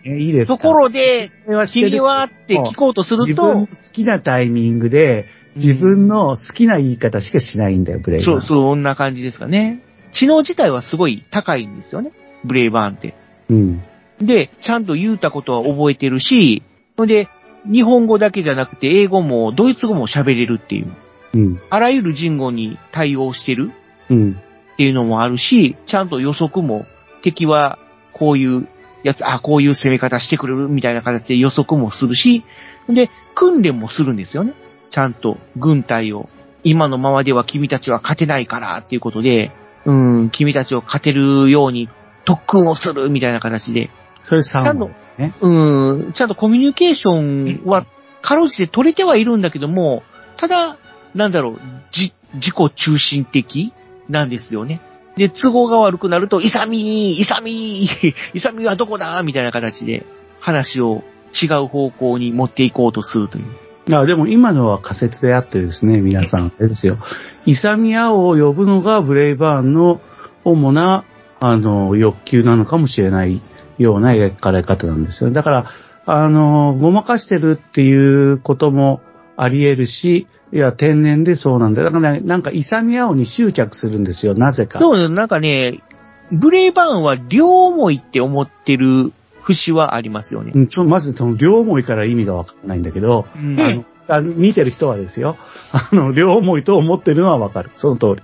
[0.47, 1.33] ところで、
[1.66, 8.40] 君はって聞こうとすると好きなタイミングで、自分の好きな言い方しかしないんだよ、ブレイバーン。
[8.40, 9.81] そう、そんな感じですかね。
[10.12, 12.12] 知能自体はすごい高いんですよね。
[12.45, 13.14] ブレイバーンって。
[13.51, 13.83] うん。
[14.21, 16.62] で、ちゃんと言うたことは覚えてるし、
[16.97, 17.29] ほんで、
[17.64, 20.87] 日本語だけじゃなくて、英語もドイツ語も喋れるっていう。
[21.35, 21.61] うん。
[21.71, 23.73] あらゆる人語に対応してる
[24.11, 24.40] うん。
[24.73, 26.87] っていうのもあるし、ちゃんと予測も、
[27.23, 27.79] 敵は
[28.12, 28.68] こういう
[29.03, 32.45] やつ、あ、こういう攻め方してくれるみたいな形で予測もするし、
[32.88, 34.55] で、訓練もするんですよね。
[34.90, 36.29] ちゃんと軍隊を。
[36.64, 39.51] 今のままでは君たちは勝てないからっていうことで、
[39.85, 41.88] うん、君たちを勝てるように
[42.25, 43.90] 特訓をするみたいな形で、
[44.23, 44.90] それ3ちゃんと。
[45.40, 47.85] うん、ちゃんとコミュニケーションは、
[48.21, 50.05] かろうじて取れてはいるんだけども、
[50.37, 50.77] ただ、
[51.14, 53.72] なんだろう、じ、自己中心的
[54.09, 54.81] なんですよね。
[55.16, 60.07] で、都合が悪くなると、イサミーイサミー イサミーはどこだみたいな形で、
[60.40, 63.44] 話を違う方向に持っていこうとするという。
[63.94, 66.46] あでも今のは仮説であってですね、皆さん。
[66.46, 66.98] あれですよ。
[67.46, 70.01] イサミアオを呼ぶのがブレイバーンの
[70.44, 71.05] 主な、
[71.40, 73.42] あの、欲求なのかもしれない
[73.79, 75.31] ような描かれ方なんですよ。
[75.31, 75.66] だから、
[76.07, 79.01] あの、ごまかしてるっていうことも
[79.37, 81.83] あり得るし、いや、天然でそうなんだ。
[81.83, 84.79] だからね、なんかイサミアオに執着するんですよ、なぜか。
[84.79, 85.83] そう、なんかね、
[86.31, 89.12] ブレイバーンは両思いって思ってる
[89.43, 90.53] 節はありますよね。
[90.55, 95.37] うんそまずその両思いから意味がわかんないんだけど、うんあのあの見てる人はですよ。
[95.73, 97.71] あの、両思いと思ってるのはわかる。
[97.73, 98.23] その通り。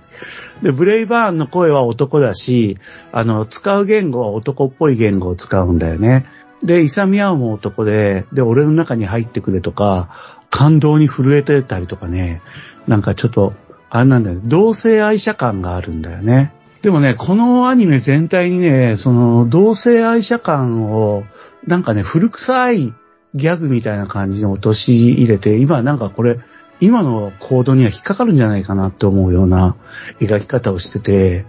[0.61, 2.77] で、ブレイバーンの声は男だし、
[3.11, 6.25] あの、使う言語は男っぽい言語を使うんだよね。
[6.61, 10.09] で、イサミアオも男で、で、俺の中に入ってくれとか、
[10.49, 12.41] 感動に震えてたりとかね、
[12.87, 13.53] なんかちょっと、
[13.89, 16.53] あれなんだよね、同性愛者感があるんだよね。
[16.81, 21.23] でもね、このアニメ全体にね、その、同性愛者感を、
[21.67, 22.93] なんかね、古臭い
[23.33, 26.39] ギャグみたいな感じに落とし入れて、今なんかこれ、
[26.79, 29.75] 今のコードには引っかかるんじゃないかなって思うような
[30.21, 31.45] 描き方をしてて、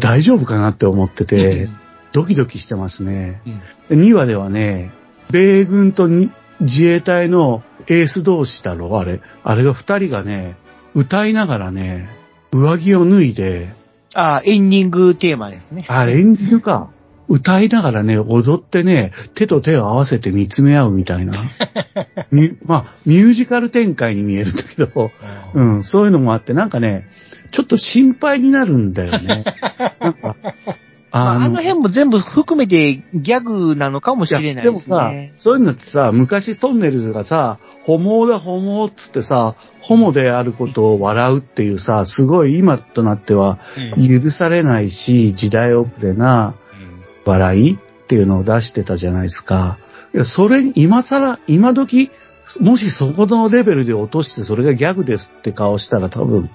[0.00, 1.70] 大丈夫かなって思ってて、
[2.12, 3.40] ドキドキしてますね。
[3.46, 3.60] うん
[3.98, 4.92] 2話ではね、
[5.30, 9.20] 米軍とに自衛隊のエース同士だろ、あれ。
[9.42, 10.56] あれが二人がね、
[10.94, 12.08] 歌いながらね、
[12.52, 13.68] 上着を脱いで、
[14.14, 15.84] ああ、エンディングテーマですね。
[15.88, 16.90] あれエンディングか。
[17.26, 21.32] 歌いながらね、踊ってね、手と手を合わせて見つめ合うみたいな。
[22.30, 25.10] みまあ、ミュージカル展開に見えるんだけど、
[25.54, 27.08] うん、そういうのもあって、なんかね、
[27.50, 29.44] ちょっと心配になるんだよね。
[30.00, 30.36] なんか、
[31.14, 43.60] まあ、あの辺も全部含めてギャグなのかもしれないですでもさね。、そういうのってさ、昔トンネルズがさ、ホモだホモっつってさ、ホモであることを笑うっていうさ、すごい今となっては
[43.96, 46.56] うん許されないし、時代遅れな
[47.24, 49.78] 笑いっていうのを出してたじゃないですか。
[50.14, 52.10] いや、それ、今更、今時、
[52.60, 56.50] もしそこのレベルで落としてそれがギャグですって顔したら多分、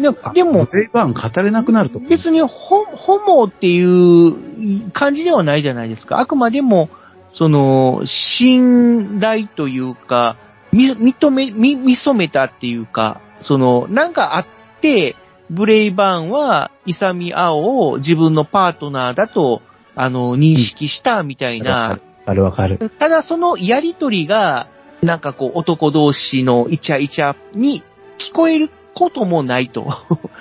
[0.00, 1.98] ででも、ブレイバーン語れなくなると。
[1.98, 6.18] 別にホホモっていう感じではないじゃないですか。
[6.18, 6.88] あくまでも、
[7.32, 10.36] その、信頼というか、
[10.72, 14.46] み認め、み、見染めたっていうか、その、なんかあっ
[14.80, 15.16] て、
[15.50, 19.62] ブレイバーンは、イサミアオを自分のパートナーだと、
[19.94, 22.90] あの、認識したみたいな、わかるわかる。
[22.90, 24.68] ただそのやりとりが、
[25.02, 27.82] なんかこう男同士のイチャイチャに
[28.18, 29.92] 聞こえることもないと。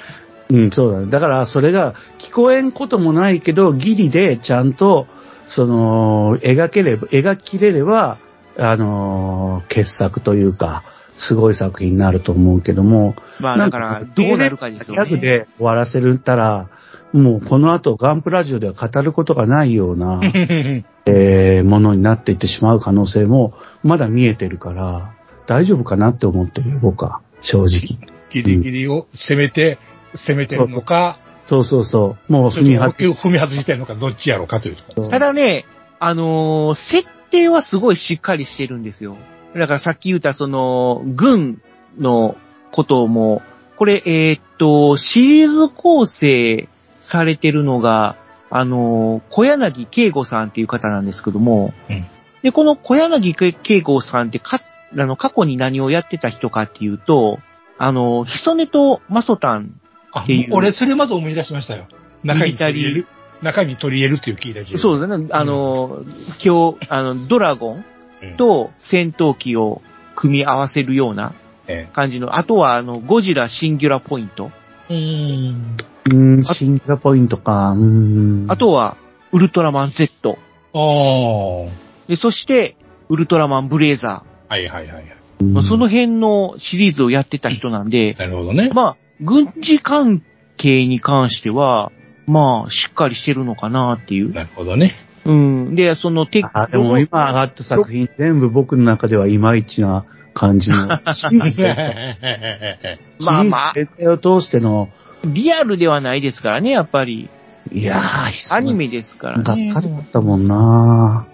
[0.51, 1.07] うん、そうだね。
[1.09, 5.07] だから、それが聞こえんこともないけど、ギリでちゃんと、
[5.47, 8.17] その、描ければ、描ききれれば、
[8.57, 10.83] あのー傑作というか、
[11.17, 15.09] すごい作品になると思うけども、まあだから、どうなるかですよね。
[15.09, 16.69] ギャグで終わらせるったら、
[17.13, 20.21] もうこの後ガンプラジオでは語ることがないような、
[21.05, 25.13] えーものになっていってしまう可能性もまだ見えてるから、
[25.45, 27.21] 大丈夫かなって思ってるよ、僕は。
[27.41, 28.18] 正直。
[28.29, 29.77] ギリギリを攻めて、
[30.13, 32.31] 攻めてるのか、そうそうそう。
[32.31, 35.09] もう踏み外し踏み外してるのか、どっちやろうかというところです。
[35.09, 35.65] ただね、
[35.99, 39.17] あのー設定はすごいしっかりしてるんですよ。
[39.55, 41.61] だからさっき言ったその、軍
[41.97, 42.37] の
[42.71, 43.41] ことも、
[43.77, 46.67] これ、えーっと、シリーズ構成
[47.01, 48.15] されてるのが、
[48.49, 52.05] あのー小柳慶吾さんっていう方なんですけども、うん
[52.41, 54.59] で、この小柳慶吾さんってか、
[54.93, 57.39] あの、過去に何をやってた人かっていうと、
[57.79, 59.79] あの、ヒソネとマソタン
[60.11, 61.87] あっていう俺、それまず思い出しましたよ。
[62.23, 63.07] 中に取り入れる。
[63.41, 64.77] 中に取り入れるっていう聞いたけど。
[64.77, 65.27] そうだね。
[65.31, 66.03] あの、
[66.43, 67.85] 今日、あの、ドラゴン
[68.21, 69.81] うんと戦闘機を
[70.13, 71.33] 組み合わせるような
[71.69, 74.51] え感じの、あとは、あの、ゴジラシンギュラポイント。
[74.89, 75.77] えうん。
[76.11, 77.71] うん、シンガポイントか。
[77.71, 78.45] うん。
[78.49, 78.97] あとは、
[79.31, 80.39] ウルトラマン Z。
[80.73, 81.61] ああ。
[81.65, 81.69] は
[82.07, 82.75] で、そして、
[83.07, 85.18] ウルトラマンブレーザいはいはいはい。
[85.39, 85.63] うんー。
[85.63, 88.69] その辺のシリーズをやってた人なんで、なるほどね。
[88.73, 90.23] まあ、軍事関
[90.57, 91.91] 係に関しては、
[92.27, 94.31] まあ、しっかりしてるのかなっていう。
[94.33, 94.93] なるほどね。
[95.25, 95.75] うん。
[95.75, 100.87] で、その、テあ、でも今上がった作品全部僕の中ではいまいちな感じの。
[101.13, 104.89] シリーズまあまあ全体を通しての、
[105.25, 107.29] リアルではないですからね、やっぱり。
[107.71, 109.71] いやー、アニメですからがっね。
[109.71, 111.27] かりだったもんな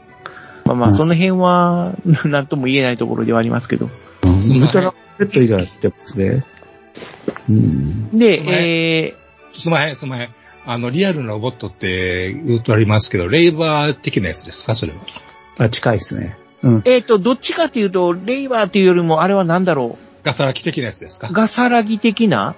[0.65, 0.95] まあまあ、うん。
[0.95, 1.93] その辺は、
[2.25, 3.89] なんとも言えないところではありますけど。
[4.23, 4.57] うん。
[4.57, 6.45] ウルトラペット以外やってますね。
[7.49, 8.17] うん。
[8.17, 8.41] で、
[9.07, 9.15] え
[9.53, 10.29] すまへん、すまへん。
[10.65, 14.97] あの、リアルなロボットって言うとありますけど、レイバー的なやつですかそれは。
[15.57, 16.35] あ、近いですね。
[16.63, 16.77] うん。
[16.79, 19.65] ー、えっ、と、どっちかというと、レイバーっていうよりも、あれはなん。
[19.65, 22.55] だろガサラキ的なやつですかう、ガサラギ的な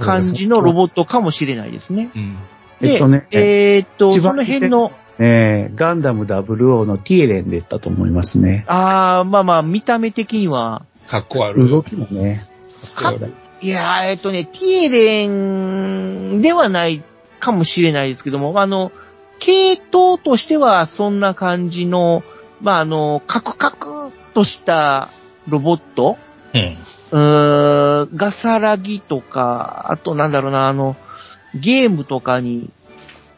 [0.00, 2.10] 感じのロボットかもしれないですね。
[2.14, 2.36] うん。
[2.80, 8.64] で、えっとね、えっと、その辺の、えーガンダム00のティエレンで言ったと思いますね。
[8.68, 11.68] あー、まあまあ、見た目的には、かっこある。
[11.68, 12.46] 動きもね。
[12.94, 13.28] かそうだ
[13.62, 17.02] いやー、えっとね、ティエレンではない
[17.40, 18.92] かもしれないですけども、あの、
[19.38, 22.22] 系統としてはそんな感じの、
[22.60, 25.08] まあ、あの、カクカクっとした
[25.48, 26.18] ロボット
[26.52, 26.76] うん。
[27.12, 30.96] うーん、ガサラギとか、あとなんだろうな、あの、
[31.54, 32.70] ゲームとかに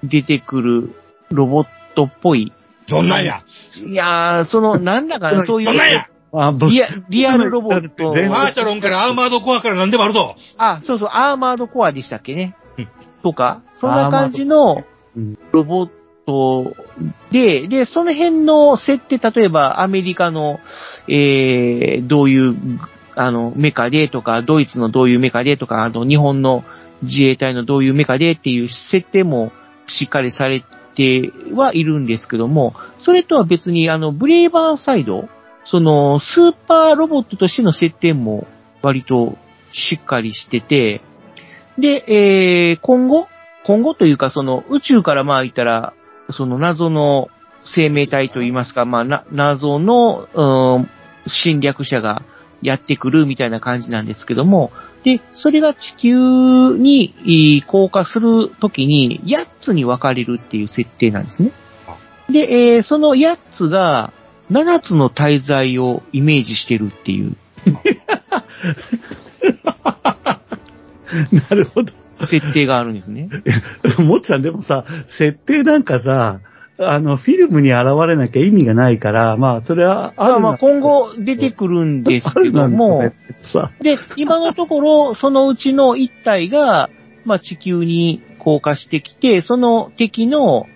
[0.03, 0.95] 出てくる
[1.31, 2.53] ロボットっぽい。
[2.89, 3.43] どんなんや？
[3.85, 8.05] いやー、その、なんだかな、そういうどんなんや、あ、ぶリアリアルロボット。
[8.05, 12.57] バーチャロンからアーマードコアから何でもあるぞあ、そうそう、アーマードコアでしたっけね？
[12.79, 12.89] うん。
[13.23, 14.85] とか、そんな感じの
[15.17, 15.91] うんロボッ
[16.27, 16.77] ト
[17.31, 20.61] で、で、その辺の設定、例えばアメリカの、
[21.09, 22.57] えー、どういう、
[23.17, 26.65] あの、メカでとか、ドイツのどういうメカでとか、あと日本の
[27.03, 29.53] 自衛隊のどういうメカでっていう設定も
[29.87, 30.63] しっかりされ
[30.99, 35.29] てはいるんですけども、それとは別に、あの、ブレイバーサイド、
[35.65, 38.49] その、スーパーロボットとしての設定も
[38.83, 39.39] 割と
[39.71, 41.01] しっかりしてて、
[41.79, 43.29] で、えー、今後、
[43.65, 45.93] 今後というかその宇宙からまあ言ったら、
[46.31, 47.29] その謎の
[47.65, 50.91] 生命体といいますか、まあな、謎の、うん、
[51.27, 52.23] 侵略者が
[52.63, 54.73] やってくるみたいな感じなんですけども、
[55.05, 61.53] で、それが地球にい降下するときに8つに分かれるっていう設定なんですね。
[62.29, 64.13] で、えーその8つが
[64.51, 67.37] 7つの滞在をイメージしてるっていう
[71.51, 71.93] なるほど。
[72.21, 73.29] 設定があるんですね。
[74.05, 76.41] もっちゃんでもさ、設定なんかさ、
[76.81, 83.13] あの、フィルムに現れなきゃ意味がないから、まあ、それはあるまあまあ今後出てくるんですけども、
[83.43, 86.89] さ、で、今のところ、そのうちの一体が、
[87.25, 90.69] まあ、地球に降下してきて、その敵の、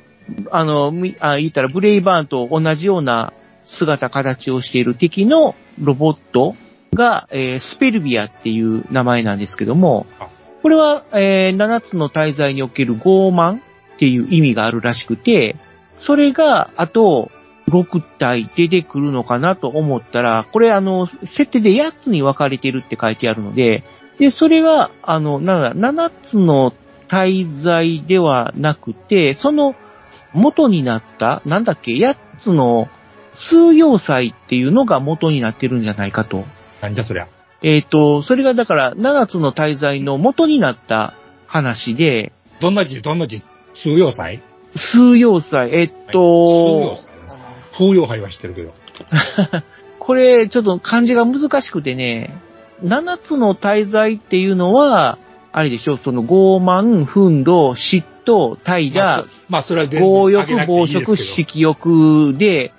[0.51, 3.33] あの、みあ言ったらブレイバーンと同じような
[3.65, 6.57] 姿、形をしている敵のロボット
[6.93, 10.29] が、えースペルビアっていう名前なんですけどもあ、
[10.62, 13.61] これは、えー7つの大罪における傲慢っ
[13.99, 15.57] ていう意味があるらしくて、
[16.03, 17.31] それが、あと、
[17.69, 23.85] 6体出てくるのかなと思ったら、これあの、設定で8つに分かれてるって書いてあるので、
[24.19, 26.75] で、それは、あの、なんだ、7つの
[27.07, 29.77] 滞在ではなくて、その
[30.35, 32.88] 元になった、なんだっけ、8つの
[33.35, 36.45] 数要塞っていうのが元になってるんじゃないかと。
[36.81, 37.29] なんじゃそりゃ。
[37.62, 41.15] えっ、と、それがだから7つの滞在の元になった
[41.47, 44.43] 話で、どんな字、どんな字、数要塞
[44.77, 47.39] 数要塞、えっ、と、塞ですか？
[47.77, 48.73] 風要杯は知ってるけど。
[49.99, 52.35] これ、ちょっと漢字が難しくてね、
[52.85, 55.19] 7つの滞在っていうのは、
[55.53, 62.73] あれでしょ、その傲慢、憤怒、嫉妬、怠まあ惰、そまあ、それは強欲、暴食、色欲で、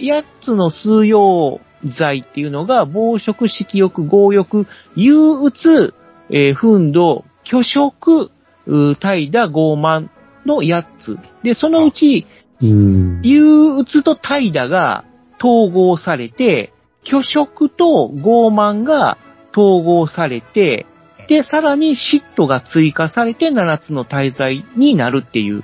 [0.00, 5.94] 8つの数要罪っていうのが、暴食、色欲、強欲、憂鬱、
[6.30, 8.30] えー憤怒、虚食、
[8.66, 10.08] う怠惰、傲慢
[10.46, 11.18] の8つ。
[11.42, 12.26] で、そのうち、
[12.62, 13.22] うん。
[13.22, 15.04] 憂鬱と怠惰が
[15.38, 16.72] 統合されて、
[17.04, 19.16] 虚食と傲慢が
[19.52, 20.86] 統合されて、
[21.26, 25.56] で、さらに嫉妬が追加されて7つの大罪になるっていう。
[25.56, 25.62] うん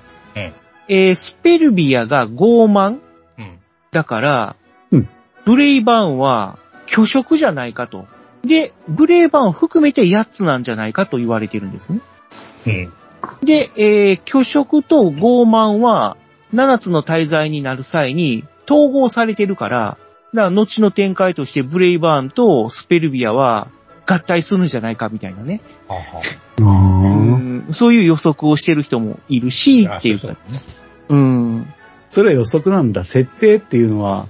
[0.89, 3.01] えースペルビアが傲慢
[3.39, 3.59] うん。
[3.91, 4.57] だから、
[4.93, 5.09] うん
[5.45, 8.07] ブレイバーンは虚食じゃないかと。
[8.45, 12.01] で、ブレイバーンを含めて8つなんじゃないかと言われてるんですね。
[12.67, 12.93] うん。
[13.43, 16.17] で、えー虚食と傲慢は、
[16.55, 19.99] 7つの大罪になる際に統合されてるから、
[20.35, 23.69] だから後の展開としてブレイバーンとスペルビアは
[24.07, 25.61] 合体するんじゃないかみたいなね。
[25.89, 30.37] はあはあうんそういう予測をしてる人もいるし、あっていうかね
[31.09, 31.73] うん。
[32.09, 33.05] それは予測なんだ。
[33.05, 34.27] 設定っていうのは、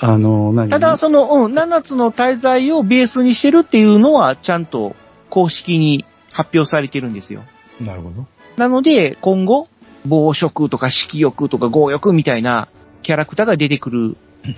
[0.00, 0.70] あの、何？
[0.70, 4.94] ただ、その、うん、7つの大罪をベースにしてるっていうのは、ちゃんと
[5.28, 7.42] 公式に発表されてるんですよ。
[7.80, 8.26] なるほど。
[8.56, 9.68] なので、今後、
[10.06, 12.68] 暴食とか色欲とか強欲みたいな
[13.02, 14.16] キャラクターが出てくる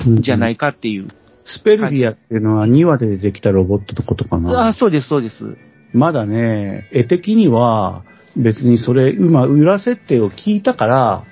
[0.09, 1.09] んじゃないいかっていう。
[1.45, 4.69] スペルビアっていうのは2話で出てきたロボットのことかな。
[4.69, 5.57] あ、そうです、そうです。
[5.93, 8.03] まだね、絵的には
[8.37, 11.23] 別にそれ、今、裏設定を聞いたから、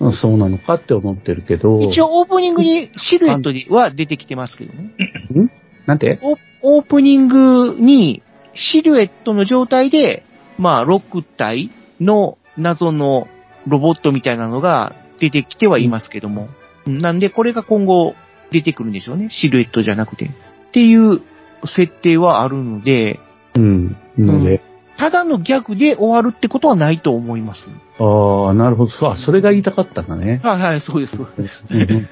[0.00, 1.80] うんそうなのかって思ってるけど。
[1.80, 4.90] 一応オープニングにシルエットでは出てきてますけどね。
[5.86, 6.18] なんて？
[6.20, 8.22] オオープニングに
[8.54, 10.24] シルエットの状態で、
[10.58, 13.28] まあ、6体の謎の
[13.66, 16.48] ロボットみたいなのが出てきてはいますけども。
[16.86, 18.14] うんなんで、これが今後
[18.50, 19.30] 出てくるんでしょうね。
[19.30, 20.26] シルエットじゃなくて。
[20.26, 20.28] っ
[20.72, 21.22] ていう
[21.64, 23.20] 設定はあるので、
[23.56, 23.96] うん。
[24.18, 24.60] ので、
[24.96, 27.72] ただのギャグで終わるってことはないと思います。
[27.98, 29.10] ああ、なるほど。
[29.10, 30.40] あそれが言いたかったんだね。
[30.42, 31.64] はいはい、そうです、そうです。
[31.70, 32.08] うんうん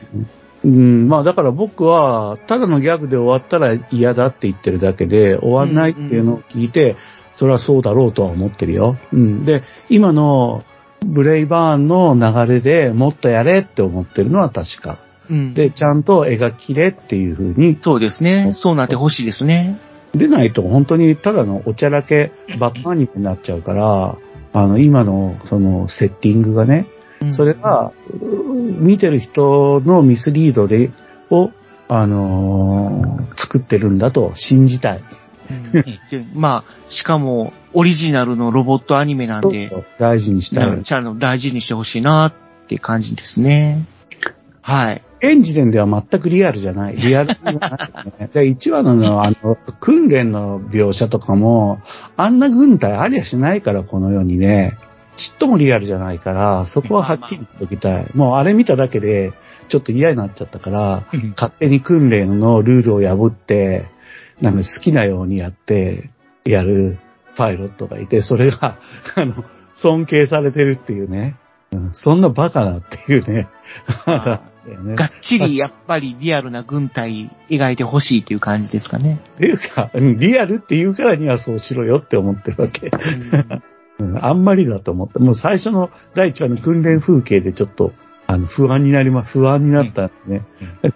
[0.64, 6.96] うん、まあだから僕は、ただのギャグで終わったら嫌だって言ってるだけで、終わんないっていうのを聞いて、
[7.34, 8.96] それはそうだろうとは思ってるよ。
[9.12, 9.44] うん。
[9.44, 10.64] で、今の
[11.04, 14.98] ブレイバーンの流れでもっとやれって思ってるのは確か。
[15.30, 15.54] うん。
[15.54, 18.52] で、ちゃんと描きれっていう風に、そうですね。
[18.54, 19.78] そうなってほしいですね。
[20.14, 24.18] でないと本当にただのおちゃらけバットアニメになっちゃうから、
[24.52, 26.86] あの、今のそのセッティングがね、
[27.20, 28.16] うんそれが、う
[28.52, 30.90] 見てる人のミスリードで、
[31.30, 31.52] を、
[31.88, 35.04] あのー作ってるんだと信じたい。
[35.52, 40.82] うんでまあ、しかも、オリジナルのロボットアニメなんで、大事にしたい。
[41.18, 42.34] 大事にしてほしいなっ
[42.68, 43.84] て感じですね。
[44.60, 45.02] はい。
[45.20, 46.96] 現時点では全くリアルじゃない。
[46.96, 48.30] リアルじゃない、ね。
[48.34, 51.80] で、1話のあの、訓練の描写とかも、
[52.16, 54.76] あんな軍隊ありゃしないから、この世にね。
[55.14, 58.10] ちっともリアルじゃないから、そこははっきり言っておきたい。
[58.14, 59.32] もうあれ見ただけで、
[59.68, 61.04] ちょっと嫌になっちゃったから、
[61.36, 63.86] 勝手に訓練のルールを破って、
[64.42, 66.10] なんか好きなようにやって、
[66.44, 66.98] やる
[67.36, 68.76] パイロットがいて、それが、
[69.14, 71.36] あの、尊敬されてるっていうね。
[71.72, 73.48] うん、そんなバカなっていうね。
[74.84, 79.20] ねがっちりやっぱりリアルな軍隊描いてほしいっていう感じですかね。
[79.34, 82.90] っていうか、うんリアルって言うからにはそうしろよって思ってるわけ。
[83.98, 87.92] うん、あんまりだと思って、もう最初の第一話の訓練風景でちょっと、
[88.32, 90.42] あの、不安になりま、不安になったんでね。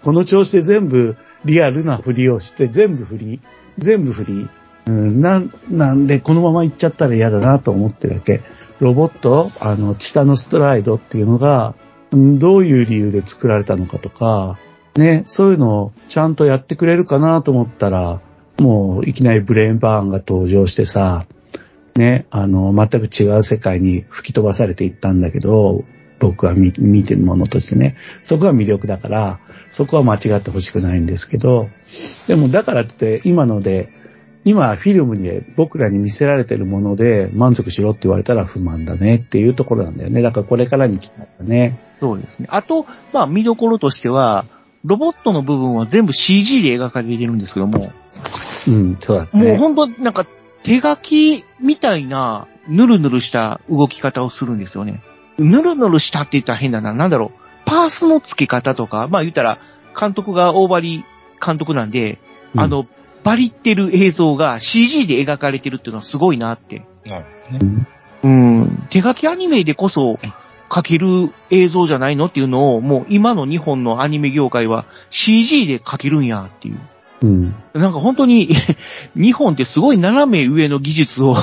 [0.01, 1.15] この調子で全部
[1.45, 3.41] リアルなふりをして、全部振り、
[3.77, 4.49] 全部振り。
[4.87, 8.41] うん、なん、なんで、このまま行っちゃったら嫌だなと思ってるわけ。
[8.79, 11.75] ロボット、あの、チタノストライドっていうのが、
[12.11, 14.57] うんどういう理由で作られたのかとか、
[14.95, 18.21] ね、そういうのをちゃんとやってくれるかなと思ったら、
[18.59, 21.25] もういきなりブレーンバーンが登場してさ、
[21.95, 25.83] ね、あの、全く違う世界に吹き飛ばされていったんだけど、
[26.19, 27.95] 僕は見見てるものとしてね。
[28.23, 29.39] そこが魅力だから、
[29.71, 31.69] そこは間違ってほしくないんですけど、
[32.27, 33.89] でもだからって今ので、
[34.43, 40.21] 今フィルムに僕らに見せられてるもので満足しろって言われたら不満だねっていうところなんだよね。
[40.21, 41.79] だからこれからに来たんだね。
[41.99, 42.47] そうですね。
[42.49, 44.45] あと、まあ見どころとしては、
[44.85, 47.91] ロボットの部分は全部 CG で描かれてるんですけども、
[48.67, 49.49] うん、そうだね。
[49.49, 50.25] もうほんとなんか
[50.63, 55.01] 手書きみたいなヌルヌルした動き方をするんですよね。
[55.37, 56.93] ヌルヌルしたって言ったら変だな。
[56.93, 57.39] なんだろう。
[57.65, 59.59] パースの付け方とか、まあ言ったら
[59.99, 61.03] 監督が大張
[61.45, 62.19] 監督なんで、
[62.53, 62.87] うんあの、
[63.23, 66.85] バリってる映像が CG で描かれてるっていうのはすごいなって。
[67.05, 67.87] なるほどね。
[68.23, 68.87] うん。
[68.89, 70.19] 手書きアニメでこそ
[70.69, 76.79] 描ける映像じゃないのっていうのを、もう今の日本のアニメ業界は CG で描けるんやっていう。
[77.23, 77.55] うん。
[77.73, 78.55] なんか本当に、
[79.15, 81.35] 日本ってすごい斜め上の技術を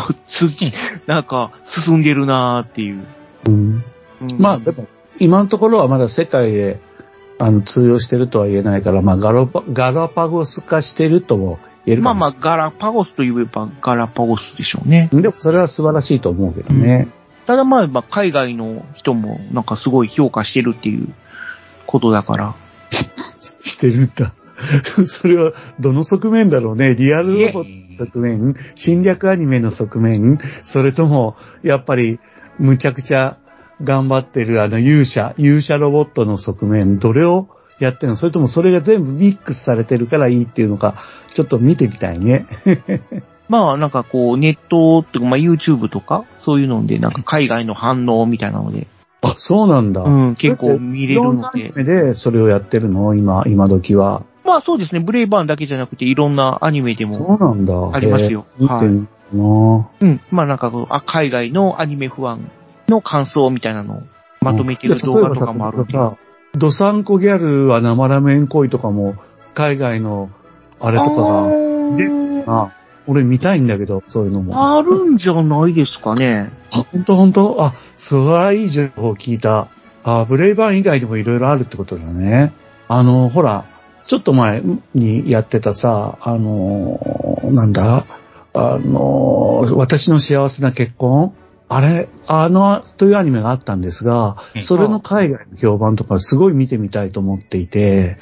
[1.06, 3.04] なんか進んでるなーっていう。
[3.46, 3.84] うん。
[4.20, 4.86] うんまあでも、
[5.18, 6.80] 今のところはまだ世界で
[7.38, 15.08] あの通用してるとは言えないから、まあガロパガラパゴス化してるとも言えるまあまあ、かもしガラパゴスといえばガラパゴスでしょうね。
[15.12, 17.08] でもそれは素晴らしいと思うけどね。
[17.44, 21.08] ただまあ、まあ、海外の人もなんかすごい評価してるっていう
[21.86, 22.54] ことだから。
[23.60, 24.32] してるんだ。
[25.06, 26.94] それはどの側面だろうね。
[26.94, 32.20] リアルロボットの側面侵略アニメの側面それとも、やっぱり、
[32.58, 33.36] むちゃくちゃ
[33.82, 37.48] 頑張ってるあの勇者、勇者ロボットの側面、どれを
[37.80, 38.16] やってるの？
[38.16, 40.94] それともそれが全部ミックスされてるからいいっていうのか、
[41.32, 42.46] ちょっと見てみたいね。
[43.48, 48.86] まあなんかこうネットっていうかまあ YouTube とかそういうのでなんか海外の反応みたいなので、
[49.22, 50.02] あ、そうなんだ。
[50.02, 51.72] うん、結構見れるのでいろんなアニ。
[51.74, 53.14] メでそれをやってるの？
[53.14, 54.24] 今、今時は。
[54.44, 57.90] まあそうですね、ブレイバーンだけじゃなくていろんなアニメでそうも、なんだ。
[57.92, 62.50] ありますよへー見てみるな、うん、まあなんかあ海外のアニメファン
[62.88, 64.02] の感想みたいなのを
[64.40, 66.16] まとめてる動画とかもあるさ、
[66.56, 69.16] ドサンコギャルは生ラメン恋とかも、
[69.54, 70.30] 海外の
[70.80, 72.72] あれとかあが、ーあ
[73.06, 74.56] 俺見たいんだけど、そういうのも。
[74.56, 76.50] あ、あるんじゃないですかね。
[76.70, 79.68] ほんとほんとあ、それはいい情報聞いた。
[80.04, 82.52] あ、ブレイバーン以外にもいろいろあるってことだね。
[82.88, 83.64] あの、ほら、
[84.06, 84.62] ちょっと前
[84.94, 87.00] にやってたさ、あの、
[87.44, 88.06] なんだ
[88.54, 91.34] あの、私の幸せな結婚？
[91.68, 98.18] あれ、あの、というアニメがあったんですがう、んそれの海外の評判とかすごい見てみたいと思っていて、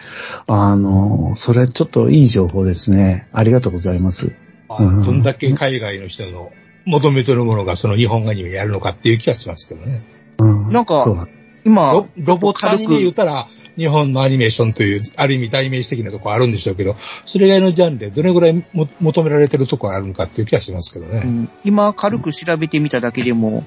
[0.46, 3.28] あの、それちょっといい情報ですね。
[3.32, 4.36] ありがとうございます。
[4.68, 6.50] まあどんだけ海外の人の
[6.86, 10.02] 求めてるものがその日本アニメにやるのかっていう気がしますけどね。
[10.38, 11.28] うんなんか
[11.64, 21.22] 今ロ、ロボットアニメ言ったら、日本のアニメーションという、ある意味代名詞的なところあるんでしょうけど、それ以外のジャンルでどれぐらいも求められてるところあるのかっていう気がしますけどね。
[21.24, 23.64] うん今軽く調べてみただけでも、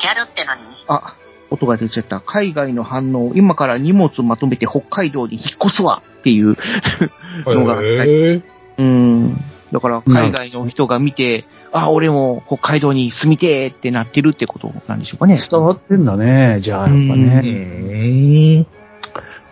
[0.00, 0.58] ギャルって何？
[0.88, 1.16] あ、
[1.50, 2.20] 音が出ちゃった。
[2.20, 6.56] 海外の反応、今から荷物まとめて北海道に引っ越すわっていう、
[7.46, 8.42] のがへー
[8.78, 9.36] うん。
[9.72, 15.36] だから海外の人が見て、あ、俺も北海道に住みてーってなってるってことなんでしょうかね。
[15.36, 16.58] 伝わってんだね。
[16.60, 17.40] じゃあ、やっぱうね。
[17.44, 18.66] ーん。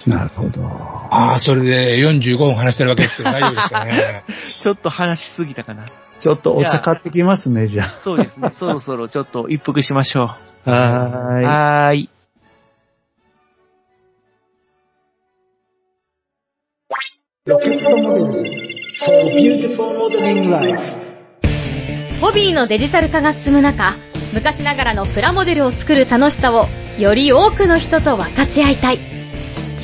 [0.06, 0.64] なるほど。
[0.64, 4.24] ああ、それで45分話してるわけですけど大丈夫ですかね。
[4.58, 5.86] ちょっと話しすぎたかな。
[6.20, 8.50] ちょっとお茶買ってきますね、じゃそうですね。
[8.58, 10.34] そろそろちょっと一服しましょ
[10.66, 10.70] あ。
[10.70, 10.70] はう。
[10.70, 11.44] ーい。
[11.44, 12.10] はーい。
[22.20, 23.94] ホビーのデジタル化が進む中、
[24.34, 26.66] 昔ながらのプラモデルを作る楽しさを
[26.98, 29.19] より多くの人と分かち合いたい。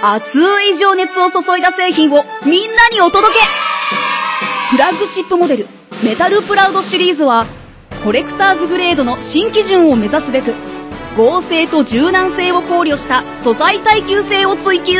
[0.00, 3.40] 熱い情熱を注いだ製品をみんなにお届け
[4.70, 5.66] フラッグシップモデル、
[6.04, 7.46] メタルプラウドシリーズは、
[8.04, 10.54] コレクターズグレードの新基準を目指すべく、
[11.16, 14.98] 合成と柔軟性を考慮した素材耐久性を追求。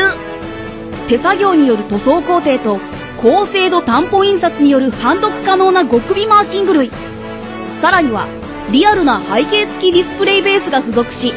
[1.07, 2.79] 手作業による塗装工程と、
[3.21, 6.91] 高精度担保印刷による判読可能な極微マーキング類。
[7.79, 8.27] さらには、
[8.71, 11.31] リアルな背景付きディスプレイベースが付属し、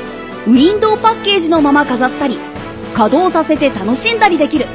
[0.47, 2.39] ウィンドウパッケージのまま飾ったり、
[2.95, 4.67] 稼働させて楽しんだりできる、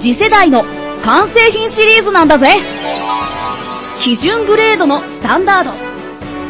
[0.00, 0.64] 次世代の
[1.04, 2.48] 完成品シリーズなんだぜ。
[4.00, 5.70] 基準グレードのスタンダード。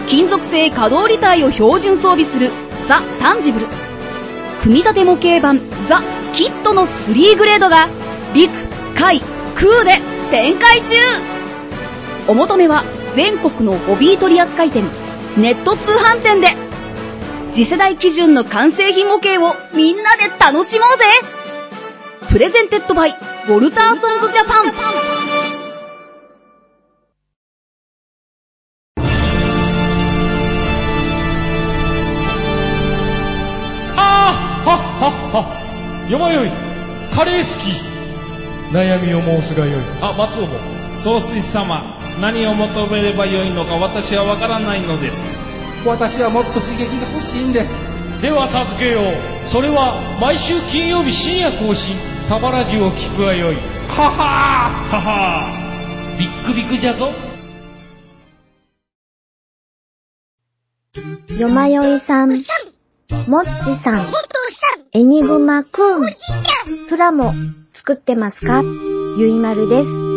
[0.07, 2.51] 金属製可動履帯を標準装備する。
[2.87, 3.67] ザ・タンジブル。
[4.63, 5.61] 組み立て模型版。
[5.87, 6.03] ザ・
[6.33, 7.89] キットの3グレードが
[8.35, 8.53] 陸、
[8.95, 9.21] 海、
[9.55, 10.01] 空で
[10.31, 10.95] 展開中。
[12.27, 12.85] お求めは
[13.15, 14.85] 全国のホビー取扱店、
[15.37, 16.68] ネット通販店で。
[17.53, 21.05] 次世代基準の完成品模型をみんなで楽しもうぜ。
[22.29, 24.73] Presented by、ウォルターソンズジャパン。
[33.97, 36.09] あーはっはっは。
[36.11, 36.51] 世迷い。
[37.15, 38.75] カレー好き。
[38.75, 39.83] 悩みを申すがよい。
[40.01, 40.79] あ松尾も。
[40.99, 45.38] 総帥様何を求めればよいのか私はわからないのです
[45.87, 47.71] 私はもっと刺激が欲しいんです。
[48.21, 49.49] では助けよう。
[49.49, 51.97] それは毎週金曜日深夜更新。
[52.25, 53.57] サバラジュを聞くがよい。
[53.57, 53.61] は
[54.11, 54.97] はー。
[54.97, 56.19] ははー。
[56.19, 57.11] ビックビックじゃぞ。
[61.39, 62.39] よまよいさん、もっ
[63.65, 64.07] ちさん、
[64.93, 66.13] エニグマくん、
[66.89, 67.33] プラモ
[67.73, 68.63] 作ってますか？
[69.17, 70.08] ゆいまるです。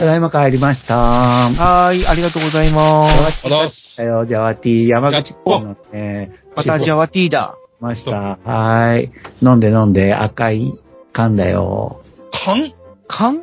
[0.00, 0.96] ただいま帰りました。
[0.96, 3.46] はーい、ありがとうございます。
[3.46, 3.98] あざっす。
[3.98, 7.58] だよ、ジャワティー、山口県のね、またジャワティーだ。
[7.80, 8.10] ました。
[8.12, 9.10] はーい。
[9.42, 10.74] 飲んで飲んで赤い
[11.12, 12.02] 缶だよ。
[12.32, 12.72] 缶？
[13.08, 13.42] 缶？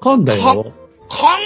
[0.00, 0.72] 缶だよ。
[1.10, 1.38] 缶？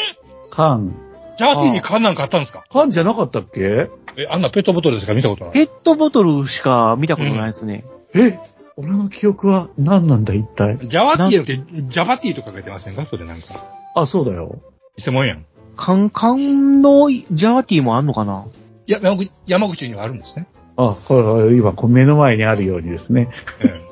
[0.50, 0.94] 缶。
[1.36, 2.64] ジャーティーに缶なんかあったんですか？
[2.70, 3.90] 缶じゃなかったっけ？
[4.16, 5.54] え、あんなペットボトルですか見たことない。
[5.54, 7.84] ペットボトルしか見たことないですね。
[8.14, 8.38] え
[8.76, 10.78] 俺の記憶は何なんだ一体？
[10.78, 13.04] ジャワティーじゃなくて、ジャバティーとか書いてませんか？
[13.06, 13.77] それなんか。
[13.94, 14.60] あ、そうだよ。
[14.96, 15.38] 偽物やん。
[15.38, 15.44] い
[15.76, 18.46] 缶、缶のジャワティーもあんのかな？
[18.86, 20.46] や、山口山口にはあるんですね。
[20.76, 23.28] あ、これ、今、こう目の前にあるようにですね。
[23.60, 23.84] え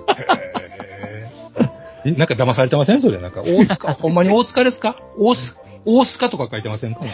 [2.07, 3.03] えなんか騙されてません？
[3.03, 4.97] それなんか、大塚、ほんまに大塚ですか？
[5.19, 7.01] 大塚、大塚とか書いてませんか？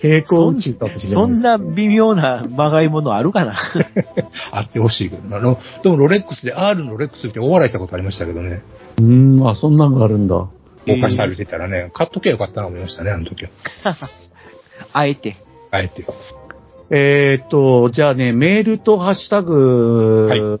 [0.00, 1.44] 平行宇宙かもしれなそんいです。
[1.46, 3.54] な微妙なまがいものあるかな？
[4.52, 5.38] あってほしいけどな。
[5.38, 8.62] ロでもロレックスで R のロレックスって大笑いしたことありましたけどね。
[8.98, 10.34] うーん、あ、そんなんがあるんだ。
[10.34, 10.50] 動
[11.00, 13.50] かして歩いてたらね、買っとけばよかったな思いましたね、あの時は。
[14.92, 15.36] あえて。
[15.70, 16.04] あえて。
[16.90, 20.60] えーっと、じゃあね、メールとハッシュタグ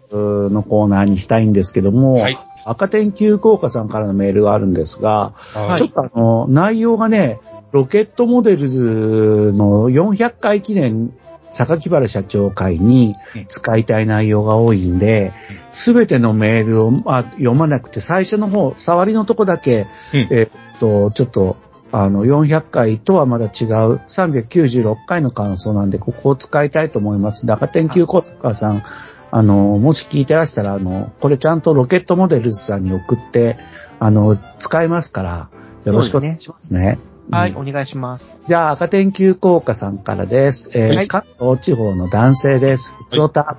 [0.50, 2.38] のコーナーにしたいんですけども、はい。
[2.64, 5.78] 赤点急降下さんからのメールがあるんですが、はい。
[5.78, 7.40] ちょっとあの、内容がね、
[7.72, 11.12] ロケットモデルズの400回記念
[11.50, 13.14] 榊原社長会に
[13.48, 15.32] 使いたい内容が多いんで、
[15.72, 20.20] すべてのメールを、まあ、読まなくて、最初の方、触りのとこだけ、うん。
[20.30, 20.50] えーっ
[20.80, 21.56] と、ちょっと、
[21.96, 27.46] あの、400回とはまだ違う396回の感想なんで、ここを使いたいと思います。
[27.46, 28.82] ダカテン急小さん、
[29.30, 33.58] あの、もし聞いてらしたら、あの、これちゃんとロケットモデルズさんに送って、
[34.00, 35.50] あの、使えますから、
[35.84, 36.98] よろしくお願いしますね。
[37.30, 38.40] はい、うん、お願いします。
[38.48, 40.70] じゃあ、赤天球効果さんからです。
[40.74, 42.92] えー、はい、関東地方の男性です。
[42.92, 43.56] ふつおた。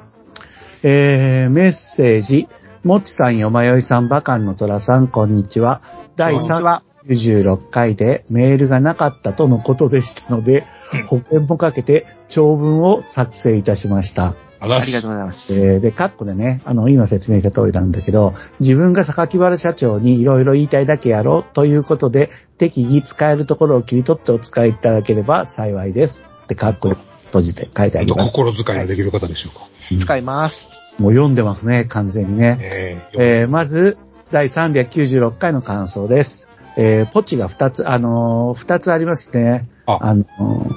[0.84, 2.50] えー、メッセージ。
[2.84, 5.82] もちさん、よまよいさん、バカンのトラさん、こんにちは。
[6.18, 6.95] 第3話。
[7.08, 10.66] 96回でメールがなかったとのことでしたので、
[11.08, 14.36] 保険もかけて長文を作成いたしました。
[14.60, 15.54] ありがとうございます。
[15.54, 26.24] えー、で、カッコでね、あの、今説明した通りなんだけど、自分が榊原社長にいろいろ言いたいだけやろうということで、適宜使えるところを切り取ってお使いいただければ幸いです。
[26.44, 26.96] ってカッコ
[27.26, 28.32] 閉じて書いてあります。
[28.32, 29.68] 心遣いができる方でしょうか。
[29.92, 30.74] うん、使います。
[30.98, 32.58] もう読んでますね、完全にね。
[32.62, 33.98] えー、えー、まず、
[34.32, 36.45] 第396回の感想です。
[36.78, 39.68] えーポチが2つ、あのー、2つありますね。
[39.86, 40.70] ああのー、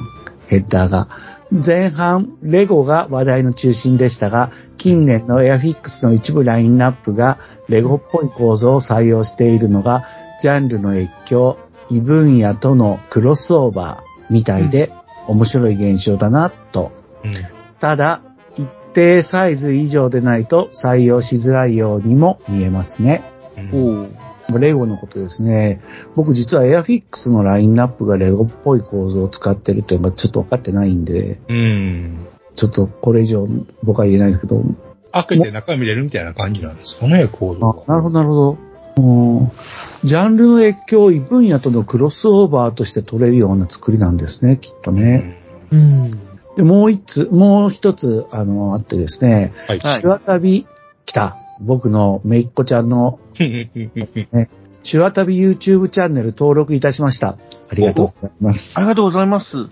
[0.46, 1.08] ヘッダーが。
[1.50, 7.38] 前半、レゴが話題の中心でしたが、近年のエアフィックスの一部ラインナップが
[7.68, 10.04] レゴっぽい構造を採用しているのが、
[10.42, 14.92] ジャンルの越境、異分野とのクロスオーバーみたいで、
[15.26, 16.92] 面白い現象だな、と。
[17.24, 17.32] うん
[17.80, 18.22] ただ、
[18.56, 23.22] 一定サイズ以上でないと採用しづらいようにも見えますね。
[23.56, 24.16] うん。
[24.56, 25.82] レゴのことですね。
[26.16, 32.26] 僕実はエアフィックスのラインナップがレゴっぽい構造を使ってるっていうのがちょっと分かってないんで、うん。
[32.54, 33.46] ちょっとこれ以上
[33.82, 34.62] 僕は言えないですけど、
[35.12, 38.58] 開けて中見れるみたいな感じなんですかね、構造なるほど、なるほど。
[38.96, 39.52] うん
[40.04, 45.40] ジャンルの越境を異分野とのクロスオーバーとして取れるような作りなんですね、きっとね。
[45.70, 46.10] うん。
[46.56, 49.78] で、もう一つ、もう一つ、あの、あってですね、はい。
[49.78, 50.66] はい手話旅
[51.04, 51.38] 来た。
[51.60, 53.18] 僕のめいっ子ちゃんの
[54.84, 57.36] 手話旅 YouTube チャンネル登録いたしました。
[57.68, 58.80] ありがとうございますあ。
[58.80, 59.68] りがとうございます。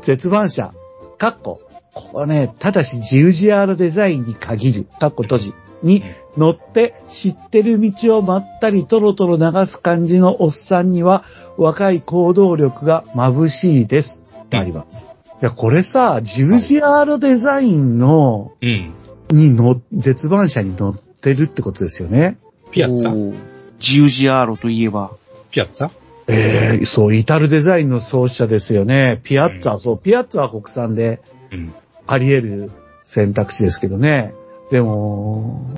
[0.00, 0.72] 絶版社、
[1.16, 1.60] カッコ、
[1.94, 6.02] ここはね、ただし 10GR デザインに限る、カッコ閉じ、に
[6.36, 11.24] 乗って知ってる道をまったりトロトロ流す感じのおっさんには
[11.56, 14.24] 若い行動力が眩しいです。
[14.44, 15.10] ってあります。
[15.40, 18.92] いや、これさ、10GR デザインの、うん。
[19.30, 22.38] に乗、絶版車に乗ってるってことですよね。
[22.70, 23.34] ピアッツァおう
[23.78, 25.12] GUGR といえば。
[25.50, 25.90] ピアッツァ？
[26.30, 29.20] ええそう、イタルデザインの創始者ですよね。
[29.22, 31.20] ピアッツァ、そう、ピアッツァは国産で
[31.50, 31.72] うん。
[32.06, 32.70] あり得る
[33.04, 34.34] 選択肢ですけどね。
[34.70, 35.74] でも、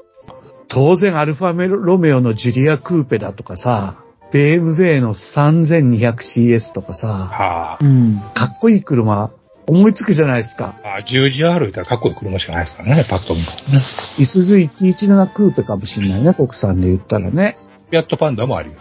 [0.69, 3.97] 当然アルファメロメオのジュリアクーペだとかさ、
[4.33, 8.21] BMW の 3200CS とかさ、はうん。
[8.35, 9.33] かっこいい車、
[9.71, 10.75] 思いつくじゃないですか。
[10.83, 10.97] あ。
[10.97, 13.85] あ、10GR 言ったらかっこいい車しかないですからね、パッと見たらね。
[14.19, 17.57] イスズ117クーペかもしれないね、国産で言ったらね。
[17.91, 18.77] ピアットパンダもあるよ。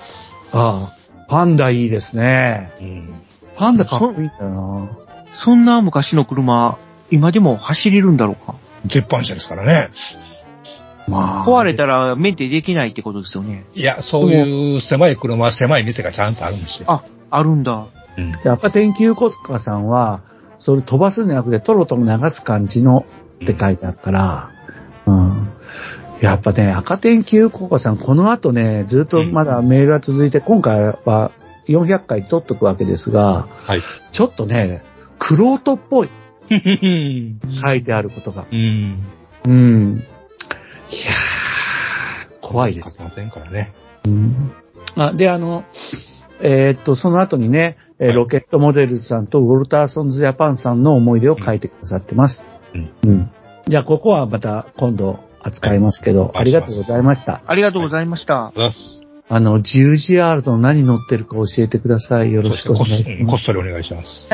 [0.52, 2.72] ああ、パンダいいですね。
[2.82, 3.10] うん。
[3.56, 4.90] パンダかっこいいんだよな。
[5.32, 6.80] そんな昔の車、
[7.12, 8.56] 今でも走れるんだろうか
[8.88, 9.92] 絶版車ですからね。
[11.08, 11.46] まあ。
[11.46, 13.64] 壊れたらメンテできないってことですよね。
[13.76, 16.86] いや、そういう狭い車は狭い店がちゃんとあるんですよ。
[16.90, 17.86] あ、あるんだ。
[18.18, 18.32] うん。
[18.44, 20.22] やっぱ天球コスカさんは、
[20.60, 23.06] それ飛ばすんじゃなくてトロトロ流す感じの
[23.44, 24.52] って書いてあるから、
[25.06, 25.50] うん。
[26.22, 31.32] やっぱね、赤天球ココさん、この後ね、ずっとまだメールが続いて、今回は
[31.68, 33.82] 400回取っとくわけですが、はい。
[34.12, 34.84] ちょっとね、
[35.18, 36.10] クロートっぽい
[36.52, 37.40] うん。
[37.62, 38.46] 書いてあることが。
[38.52, 39.04] うん。
[39.46, 39.98] うん。
[39.98, 43.02] いやー、怖いです。
[43.02, 43.74] ませんからね。
[44.06, 44.52] うん
[44.96, 45.64] あで、あの、
[46.42, 52.46] えーっと、その後にね、えーはいロケットモデルズさんとウォルターソンズジャパンさんの思い出を書いてくださってます。
[52.74, 53.32] うんうん
[53.68, 57.44] じゃあ、ここはまた今度扱いますけど、はいありがとうございました。
[57.46, 58.52] ありがとうございました。
[58.56, 59.02] ざっす。
[59.28, 62.34] あの、10GR の何乗ってるか教えてください。
[62.34, 63.26] よろしくお願いそします。
[63.28, 64.28] こっそりお願いします。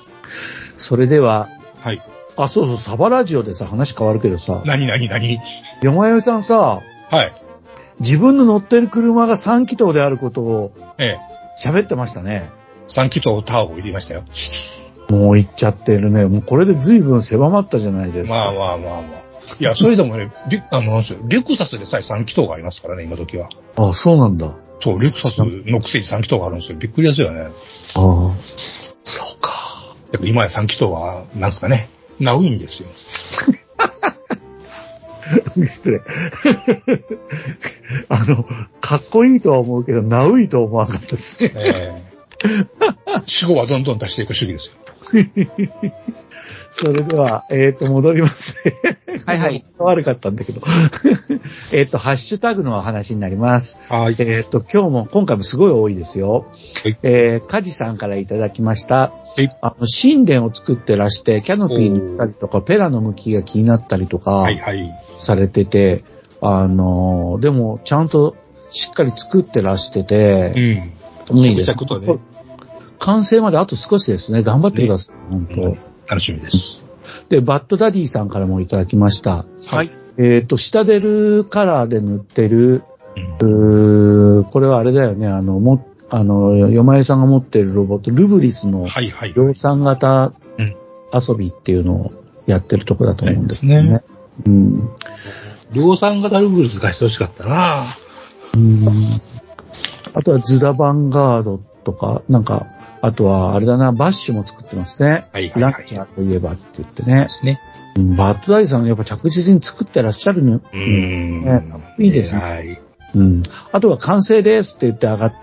[0.76, 1.48] それでは、
[1.80, 2.02] はい。
[2.36, 5.40] あ、そうそう、サバラジオでさ、話変わるけどさ、何何何？
[5.82, 7.32] 山よさんさ、はい。
[8.00, 11.20] 自分の乗ってる車が3気筒であることをええ。
[11.58, 12.50] 喋ってましたね。
[12.88, 14.24] 3気筒ターボ入れましたよ。
[15.08, 16.26] もう行っちゃってるね。
[16.26, 18.38] もうこれで随分狭まったじゃないですか。
[18.38, 19.22] まあまあまあまあ。
[19.58, 23.48] いや、それでもね、リあの、レクサスでさえ3気筒がありますからね、今時は。
[23.76, 24.46] あそうなんだ。
[24.46, 26.78] あそう、レクサスのくせに3気筒があるんですよ。
[26.78, 27.48] びっくりですよね。
[27.94, 28.36] あ。
[29.04, 29.50] そうか。
[30.12, 31.88] でも今や3気筒は、なんすかね、
[32.20, 32.88] ナウいんですよ。
[35.66, 36.00] 失礼。
[38.08, 38.46] あの、
[38.80, 41.52] かっこいいとは思うけど、ナウいとは思わなかったですね。
[41.56, 42.07] ええ
[43.26, 44.74] 死後はどんどん出していく主義ですよ。
[46.80, 48.72] それでは、えっ、と、戻りますね。
[49.26, 49.64] はいはい。
[49.78, 50.60] 悪かったんだけど。
[51.72, 53.80] えっと、ハッシュタグの話になります。
[53.88, 54.16] はい。
[54.18, 56.46] えっ、と、今日も、今回もすごい多いですよ。
[56.84, 59.12] はいえー、カジさんからいただきました。
[59.38, 64.88] いあの、神殿を作ってらして、キャノピーに行ったりとか、ペラの向きが気になったりとか、はいはい。
[65.18, 66.04] されてて、
[66.40, 68.36] あのーでも、ちゃんと
[68.70, 70.92] しっかり作ってらしててう、ん。
[71.36, 71.76] いいですね
[72.98, 74.42] 完成まであと少しですね。
[74.42, 75.16] 頑張ってください。
[75.30, 76.82] 本うん楽しみです。
[77.28, 77.36] 当。
[77.36, 79.44] で、バッドダディさんからもいただきました。
[79.66, 79.90] はい。
[80.16, 82.82] えっ、と、下出るカラーで塗ってる、
[83.40, 89.34] うんこれはあれだよね、あの、も、あの、よまえさんが持ってるロボット、ルブリスのはいはい。
[89.34, 90.76] 量産型うん
[91.12, 92.10] 遊びっていうのを
[92.46, 94.02] やってるとこだと思うんですよね。
[94.44, 94.90] そうん。
[95.72, 97.96] 量産型ルブルス出してほしかったな
[98.54, 99.20] うん
[100.14, 102.66] あとはズダバンガードとか、なんか、
[103.00, 105.28] あとはあれだな、バッシュも作ってますね。
[105.32, 107.28] はいはいはいランチャーといえばって言ってねで。
[107.28, 107.60] すね。
[107.96, 110.56] うんバッドダイさんやっぱ着実に作ってらっしゃるの。
[110.56, 111.62] うーんね
[111.98, 112.80] いいですねはい。
[113.14, 113.42] うん。
[113.72, 115.34] あとは完成ですって言って上がっ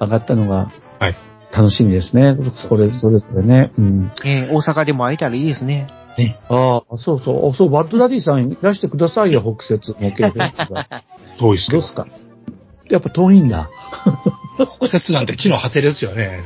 [0.00, 1.16] 上がったのが、はい
[1.50, 2.36] 楽しみですね。
[2.54, 3.72] それ、それぞれね。
[3.78, 4.12] うん。
[4.24, 5.86] えー大阪でも会えたらいいですね。
[6.48, 7.54] ああ、そうそう。
[7.54, 10.86] そう、バッドダディさんいらしてくださいよ、北摂模型フェスタ。
[11.40, 11.82] 遠いっすけどどうっ。
[11.82, 12.06] すか？
[12.90, 13.70] やっぱ遠いんだ。
[14.78, 16.40] 北摂なんて地の果てですよね。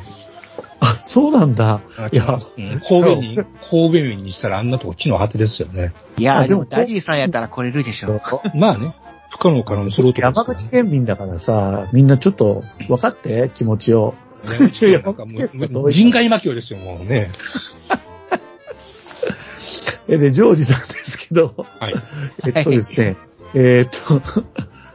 [0.83, 1.81] あ、そうなんだ。
[2.11, 5.95] いや、うん神戸に、神戸民にしたらあんなとこ地の果てですよね。
[6.19, 8.21] いやー、でもダディさんやったら来れるでしょ。
[8.57, 8.97] まあね、
[9.31, 14.15] 不可能可能にすると山口県民だからさ、みんなちょっと分かって、気持ちを。
[14.45, 15.25] 山口県なんか
[15.71, 17.31] もう、人外魔境ですよ、もうね。
[20.09, 21.95] え、で、ジョージさんですけど、はい。
[22.45, 23.17] えっとですね、
[23.55, 24.21] えっと、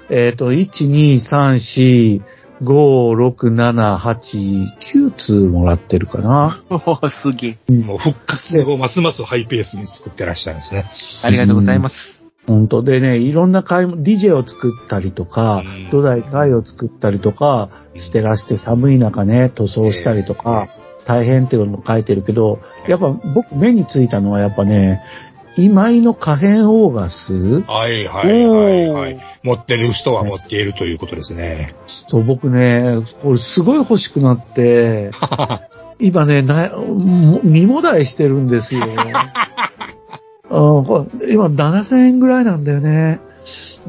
[0.09, 2.21] えっと、1、2、3、4、
[2.61, 6.63] 5、6、7、8、9通もらってるかな。
[6.69, 7.71] おーすげえ。
[7.71, 10.85] もう復活をますますハイペースに作ってらっしゃるんですね。
[11.21, 12.23] ありがとうございます。
[12.47, 20.69] 本当でね、いろんな買い物、DJ を作ったりとかうん、土台貝を作ったりとか、してらして寒い中ね、塗装したりとか、
[21.05, 25.01] 大変っていうのを書いてるけど、やっぱ僕目についたのはやっぱね、
[25.61, 27.33] 今井の可変オーガス？
[27.33, 29.19] はいはいはいはい。
[29.43, 31.67] 持ってる人は持っているということですね。
[32.07, 35.11] そう、僕ね、これすごい欲しくなって、
[35.99, 36.43] 今ね、
[37.43, 38.81] 見もだえしてるんですよ。
[40.49, 43.19] 今7000円ぐらいなんだよね。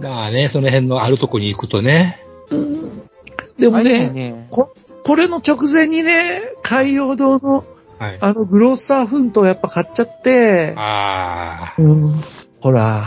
[0.03, 2.25] まあね、その辺のあるとこに行くとね。
[3.59, 4.47] でもあれだね、よね。
[4.51, 4.71] こ
[5.05, 7.65] これの直前にね、海洋堂の
[7.99, 8.19] はい。
[8.21, 11.83] あのグロッサーフントをやっぱ買っちゃって、ああ。
[11.83, 12.13] うん、
[12.61, 13.05] ほら、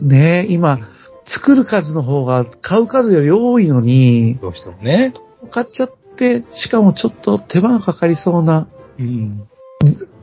[0.00, 0.78] ね今、
[1.24, 5.12] 作る数の方が買う数より多いのに、どうしてもね。
[5.50, 8.68] 買っちゃって、しかもちょっと手間がかかりそうな、
[8.98, 9.48] うん。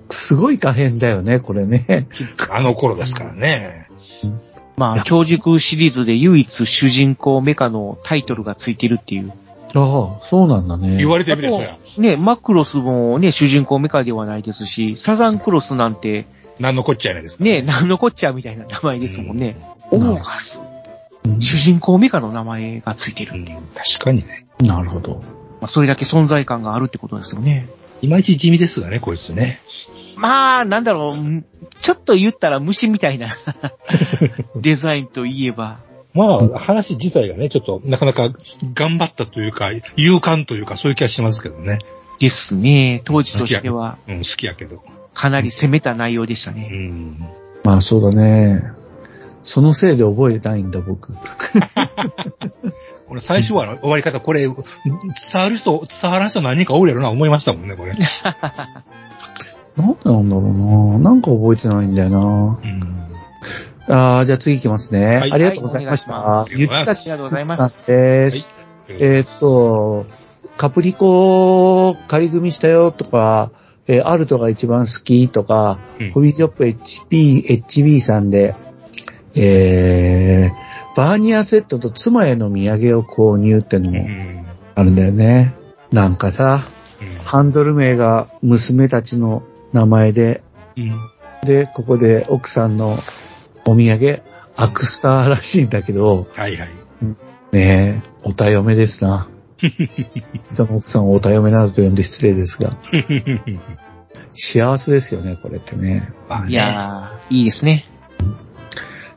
[0.09, 2.07] すごい可変だよね、これね。
[2.49, 3.87] あの頃ですからね。
[4.77, 9.33] まあ、超軸シリーズで唯一主人公メカのタイトルがついてるっていう。
[9.75, 10.97] ああ、そうなんだね。
[10.97, 11.77] 言われてみればそうや。
[11.97, 16.25] ね、マクロスもね、主人公メカではないですし、サザンクロスなんて、
[16.59, 17.43] 何のこっちゃいないですか。
[17.43, 19.57] ね、なんのこっちゃみたいな名前ですもんね。
[19.91, 20.61] オうんーガス。
[20.61, 20.77] うん
[21.39, 23.59] 主人公メカの名前がついてるっていう。
[23.75, 24.47] 確かにね。
[24.61, 25.21] なるほど。
[25.59, 27.67] まあ、それだけ存在感があるってことですよね。
[28.01, 29.59] いまいち地味ですがね、こいつね。
[30.15, 31.45] まあ、なんだろう、ん
[31.77, 33.35] ちょっと言ったら虫みたいな
[34.55, 35.79] デザインといえば。
[36.17, 38.31] まあ、話自体がね、ちょっとなかなか
[38.73, 41.79] 頑張ったというか、勇敢というか、そういう気がしますけどね。
[42.19, 43.01] ですね。
[43.05, 44.81] 当時としては、うん、好きやけど。
[45.13, 46.67] かなり攻めた内容でしたうね。
[46.69, 47.17] ん。
[47.63, 48.63] まあそうだね。
[49.43, 51.13] そのせいで覚えてないんだ、僕。
[53.09, 54.55] 俺最初は終わり方、これ、伝
[55.35, 57.93] わる人、伝わらん人何人かおるやろな、思いましたもんね、これ。
[59.77, 61.11] なんでなんだろうな。
[61.11, 62.19] なんか覚えてないんだよな。
[62.19, 63.06] うん。
[63.89, 65.17] ああ、じゃあ次行きますね。
[65.17, 66.13] はいありがとうございました。
[66.13, 68.49] はいお願いしますゆきさきありがとうございますさんです。
[68.89, 70.05] えーっと、
[70.57, 73.51] カプリコ仮組みしたよとか、
[73.87, 78.55] えーアルトが一番好きとか、うんホビーショップ HP、HB さんで、
[79.35, 84.45] えー、バーニアセットと妻への土産を購入ってのもうん。
[84.75, 85.55] あるんだよね。
[85.91, 86.67] なんかさ、
[87.01, 90.43] うんハンドル名が娘たちの名前で、
[90.77, 90.97] うん。
[91.43, 92.97] で、ここで奥さんの
[93.67, 94.23] お土産、
[94.55, 96.69] アクスターらしいんだけど、はいはい。
[97.51, 99.27] ねえ、おた嫁ですな。
[99.57, 102.71] 人の奥さんをおた嫁などと呼んで失礼ですが、
[104.31, 106.13] 幸せですよね、これってね。
[106.29, 107.85] まあねいやー、いいですね。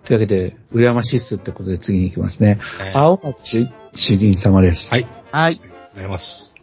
[0.04, 2.58] というわけで、羨ましいっすってことで次に行きますね。
[2.60, 4.90] はい青松主任様です。
[4.90, 5.06] はい。
[5.30, 5.42] はい。
[5.42, 6.54] ありがとうございます。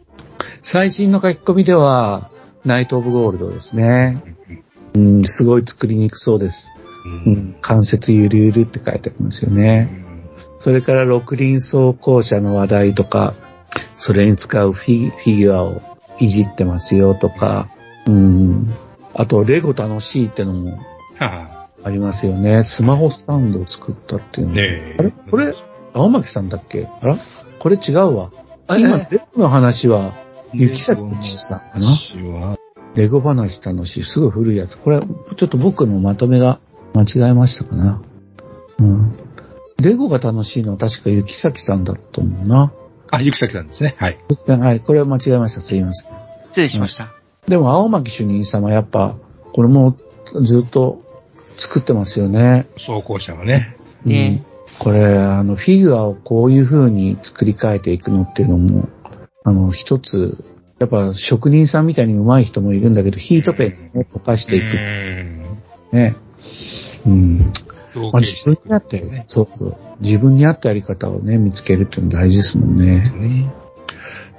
[0.60, 2.30] 最新の書き込みでは、
[2.66, 4.22] ナイト・オブ・ゴールドですね。
[4.92, 6.70] うん、すごい作りにくそうです。
[7.04, 7.08] う。
[7.08, 9.88] うんん、関節ゆるゆるって書いてありますよね。
[10.58, 13.34] それから六輪走行車の話題とか、
[13.96, 15.82] それに使うフィギュアを
[16.18, 17.68] いじってますよとか、
[18.06, 18.72] うん。
[19.14, 20.78] あと、レゴ楽しいってのも
[21.16, 22.64] はありますよね。
[22.64, 24.54] スマホスタンドを作ったっていうあ、の。
[24.56, 24.96] ねえ。
[24.98, 25.12] あれ？
[25.30, 25.54] これ、
[25.92, 26.88] 青巻さんだっけ？
[27.00, 27.16] あら？
[27.58, 28.30] これ違うわ。
[28.66, 30.14] あ今、えレゴの話は、
[30.52, 31.88] 雪崎一さんかな？
[32.94, 34.04] レゴ話楽しい。
[34.04, 34.78] すごい古いやつ。
[34.78, 35.00] これ、
[35.36, 36.58] ちょっと僕のまとめが
[36.94, 38.02] 間違えましたかな。
[38.78, 39.16] うん。
[39.80, 42.72] レゴが楽しいのは確か雪崎さんだと思うな。
[43.10, 43.94] あ、ゆきさきさんですね。
[43.98, 44.18] はい。
[44.46, 45.60] はい、これは間違えました。
[45.60, 46.12] すいません。
[46.48, 47.14] 失礼しました。
[47.46, 49.18] でも、青巻主任様、やっぱ、
[49.52, 49.96] これも
[50.42, 51.02] ずっと
[51.56, 52.66] 作ってますよね。
[52.74, 53.76] 走行車はね。
[54.04, 58.88] ねうん、これ、あの、フィギュアをこういう風に作り変えていくのっていうのも、
[59.44, 60.44] あの、一つ、
[60.78, 65.42] やっぱ職人さんみたいに上手い人もいるんだけど、ヒートペンで、ね、溶かしていくうん。
[65.92, 66.16] ね。
[67.06, 67.52] うん。
[67.94, 69.76] 造まあ、自分に合って、そうそう。
[70.00, 73.10] 自分に合ったやり方をね、見つけるっていうの大事ですもんね。
[73.12, 73.52] ね。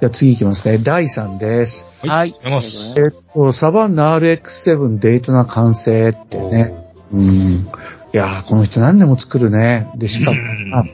[0.00, 0.78] じゃあ次行きますね。
[0.78, 1.86] 第3です。
[2.00, 2.10] はい。
[2.10, 6.74] ありがとうございえっと、サバンナ RX7 デートナ完成ってね。
[7.12, 7.22] うん。
[7.22, 7.66] い
[8.12, 9.90] やー、この人何でも作るね。
[9.96, 10.38] で、しかも、
[10.74, 10.84] あ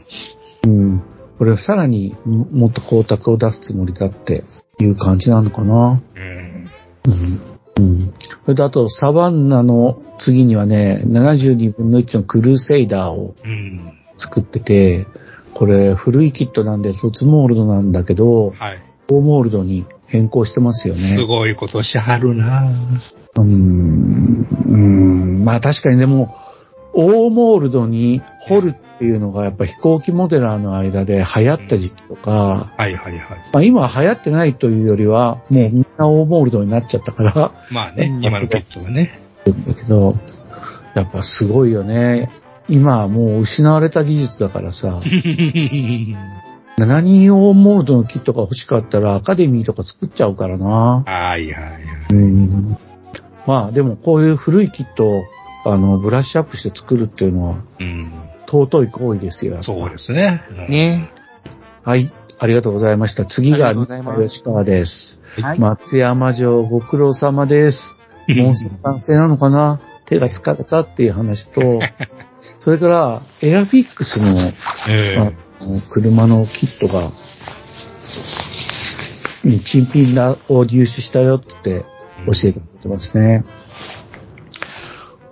[0.67, 1.03] うん。
[1.39, 4.43] これをさらにももっと光沢を出すつもりだって
[4.81, 6.01] いう感じなのかな。
[6.15, 6.71] うん。
[7.07, 7.56] うん。
[7.79, 8.15] うん。
[8.45, 13.93] それとあと、サバンナの次にはね、72分の1のクルーセイダーをうん。
[14.19, 15.07] 作ってて、
[15.53, 18.83] これ古いキットなんで、トツモールドなんだけど、はい。
[19.11, 21.01] オーモールドに変更してますよね。
[21.01, 22.69] すごいことしはるな
[23.37, 24.47] うーん。
[24.67, 25.45] うーん。
[25.45, 26.35] まあ確かにでも、
[26.95, 33.39] オーモールドに掘るっていうのがやっぱ飛行機モデラーの間で流行った時期とか、はいはいはい。
[33.53, 39.21] まあ今は流行ってないというよりは、もうみんなオーモールドになっちゃったから、まあねう、ん今のキットはね。
[39.45, 40.13] だけど、
[40.95, 42.31] やっぱすごいよね。
[42.69, 45.01] 今はもう失われた技術だからさ、
[46.79, 51.05] 7人オーモールドのキットが欲しかったらアカデミーとか作っちゃうからな。
[51.07, 51.83] はいはいはい。
[52.13, 52.79] うん
[53.47, 55.25] まあでもこういう古いキットを
[55.65, 58.13] あのブラッシュアップして作るっていうのはうん。
[58.47, 59.63] 尊い行為ですよ。
[59.63, 60.45] そうですね。
[60.51, 60.57] うん。
[60.69, 61.11] ね。
[61.83, 62.13] はい。
[62.39, 63.25] ありがとうございました。
[63.25, 65.21] 次が吉川です。
[65.41, 65.59] はい。
[65.59, 67.97] 松山城ご苦労様です。
[68.29, 69.81] モンスター完成なのかな？
[70.07, 71.81] 手が疲れたっていう話と、
[72.61, 74.29] それからエアフィックスの
[74.89, 77.13] えあの車のキットが、うん
[79.63, 81.85] 新品だを入手したよって
[82.27, 83.45] 教えてくれてますね。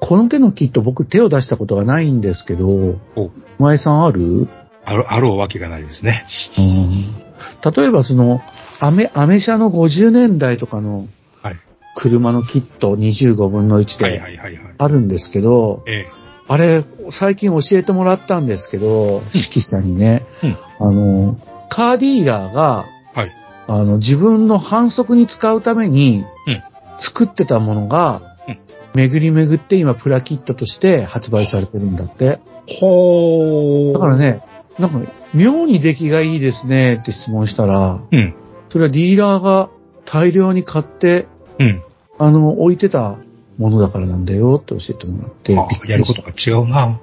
[0.07, 2.69] この手のキット僕手を出したことがないんですけど、
[3.17, 3.31] お。
[3.59, 4.49] 前さんある？
[4.85, 6.27] ある、あるわけがないですね。
[6.59, 7.73] うん。
[7.75, 8.43] 例えばその、
[8.81, 11.07] アメ、アメ車の50年代とかの
[11.43, 11.57] はい。
[11.97, 14.61] 車のキット25分の1はいで。
[14.77, 16.05] あるんですけど、え
[16.49, 20.59] あれ、最近教えてもらったんですけど、指揮さんにね、うん。
[20.81, 21.41] あの、
[21.71, 22.85] カーディーラーが、
[23.15, 23.33] はい。
[23.69, 26.63] あの、自分の反則に使うためにうん、
[26.99, 28.34] 作ってたものが、うん
[28.95, 32.25] 巡り巡って今プラキットとして発売されてるんだって。
[32.25, 32.41] え
[32.81, 34.43] ほだからね、
[34.79, 38.35] なんか、妙に出来がいいですねって質問したら、うん。
[38.71, 39.69] それはディーラーが
[40.05, 41.27] 大量に買って、
[41.59, 41.83] うん。
[42.19, 43.19] あの、置いてた
[43.59, 45.57] ものだからなんだよって教えてもらって。
[45.59, 47.01] あやることが違うな。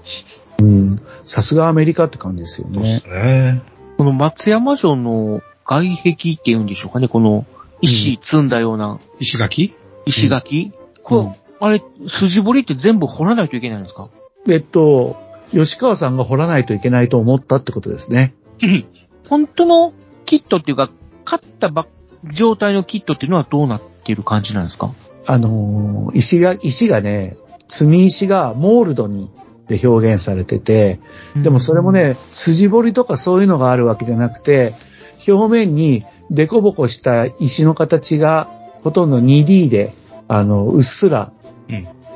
[0.59, 0.95] うん。
[1.25, 3.13] さすがアメリカって感じですよそうですね。
[3.13, 3.61] ね。
[3.97, 7.45] この松山城の外壁っていうんでしょうかね、この
[7.81, 9.75] 石積んだような石垣？
[10.05, 10.73] 石垣、
[11.03, 14.09] これ、あれ、筋彫りって全部掘らないといけないんですか？
[14.49, 15.15] えっと、
[15.51, 18.33] 吉川さんが掘らないといけないと思ったってことですね。
[19.29, 19.93] 本当の
[20.25, 20.89] キットっていうか、
[21.23, 21.85] 買ったば
[22.33, 24.91] 状態のキットっていうのはどうなっている感じなんですか？
[25.27, 27.37] あのー石が、石がね、
[27.67, 29.29] 積み石がモールドに
[29.67, 30.99] で表現されてて、
[31.35, 34.73] でもそれも、ね、筋彫りとかそういうのがあるわけじゃなくて、
[35.27, 38.49] 表面にデコボコした石の形が
[38.83, 39.93] ほとんど 2D で、
[40.27, 41.31] あの、うっすら、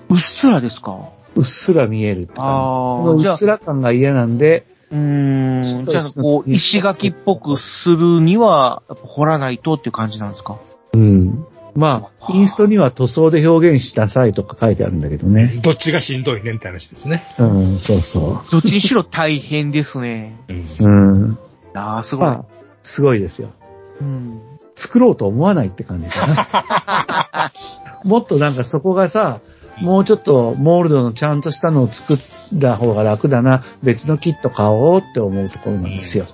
[0.09, 1.09] うっすらですか？
[1.35, 2.95] うっすら見えるって感じ。
[2.95, 5.63] そのうっすら感が嫌なんで、うーん。
[5.63, 10.57] そうじゃあ、こう、石垣っぽくするには、やっぱ掘らないとっていう感じなんですか？
[10.93, 11.45] うん。
[11.75, 15.59] まあ、インストには塗装で表現しなさいとか書いてあるんだけどね。
[15.61, 17.25] どっちがしんどいねんって話ですね。
[17.37, 20.39] うん、そうそどっちにしろ大変ですね。
[20.47, 20.55] うん。
[20.57, 20.65] う。
[20.79, 20.87] う
[21.31, 21.37] ん。
[21.73, 22.25] ああ、すごい。
[22.25, 22.45] まあ、
[22.81, 23.49] すごいですよ。
[23.99, 24.39] うん。
[24.75, 27.51] 作ろうと思わないって感じかな。
[28.03, 29.41] もっとなんかそこがさ、
[29.81, 32.17] もうちょっとモールドのちゃんとしたのを作っ
[32.59, 36.25] た方が楽だな、別のキット買おうって思うところなんですよ。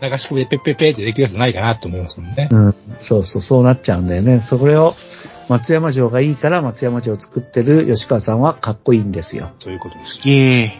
[0.00, 2.48] 流し込みでペッペッペってできるやつないかなと思いますもんね。
[2.50, 2.74] うん。
[3.00, 4.40] そうそう、そうなっちゃうんだよね。
[4.40, 4.94] それを
[5.48, 9.50] 松山城がいいから松山城を作ってる吉川さんはかっこいいんですよ。
[9.60, 10.20] そういうことです。
[10.24, 10.72] イエーイ。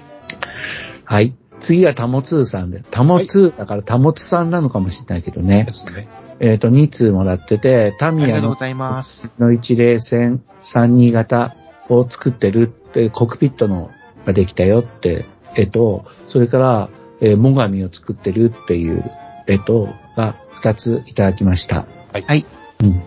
[1.05, 1.35] はい。
[1.59, 2.83] 次はタモツーさんで。
[2.91, 5.73] タモツーだからタモツさんなのかもしれないけどねで。
[5.73, 6.09] すね。
[6.41, 9.31] えっ、と、2通もらってて、タあミヤのりがとうございます。
[9.39, 11.57] の一例戦32型
[11.89, 13.91] を作ってるって、コックピットの
[14.25, 15.27] ができたよって、
[15.57, 19.11] えっと、それから、えー、モガミを作ってるっていう、
[19.49, 21.87] えっと、が2ついただきました。
[22.13, 22.47] はいはい。
[22.85, 23.03] うん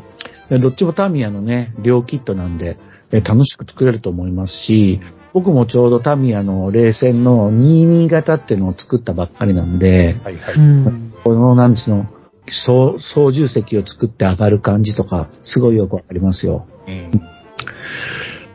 [0.50, 0.60] で。
[0.60, 2.78] どっちもタミヤのね、両キットなんで、
[3.12, 5.02] えー楽しく作れると思いますし、
[5.34, 10.56] 僕もちょうどタミヤの冷戦の22型っていうのを作ったばっかりなんで、はいはい。
[10.56, 11.14] うん。
[11.24, 12.08] この、なんですの、
[12.54, 16.68] 操操縦席を作って上がる感じとか、すごいよくわかりますよ。
[16.88, 17.22] うん。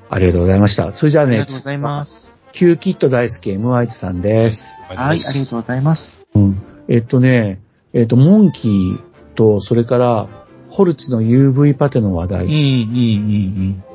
[0.09, 0.93] ありがとうございました。
[0.93, 2.35] それじゃあねありが、とうございます。
[2.53, 4.77] Q キット大好き MY さんです。
[4.89, 6.27] はい、ありがとうございます。
[6.35, 6.63] うん。
[6.89, 7.61] えっとね、
[7.93, 9.01] えっと、モンキー
[9.35, 10.29] と、それから、
[10.69, 12.65] ホルツの UV パテの話うん、うん、題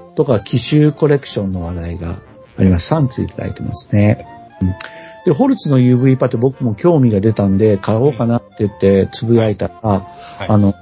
[0.08, 2.22] うん、とか、奇襲コレクションの話題が
[2.58, 2.93] あります。
[2.93, 4.26] 3ついただいてますね。
[4.62, 10.08] うんで、ホルツの UV パテ僕も興味が出たんで、買おうかなって言って、つぶやいたら、
[10.48, 10.74] あの、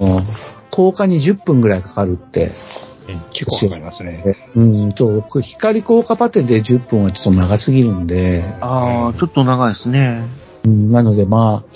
[0.72, 2.52] 効果に10分ぐらいかかるって、
[3.08, 3.22] うん。
[3.32, 4.24] 結構かかりますね。
[4.56, 10.24] うん、と、光効果パテで10分はちょっと長すぎるんで、ああ、ちょっと長いですね。
[10.66, 11.70] うんなのでまあ、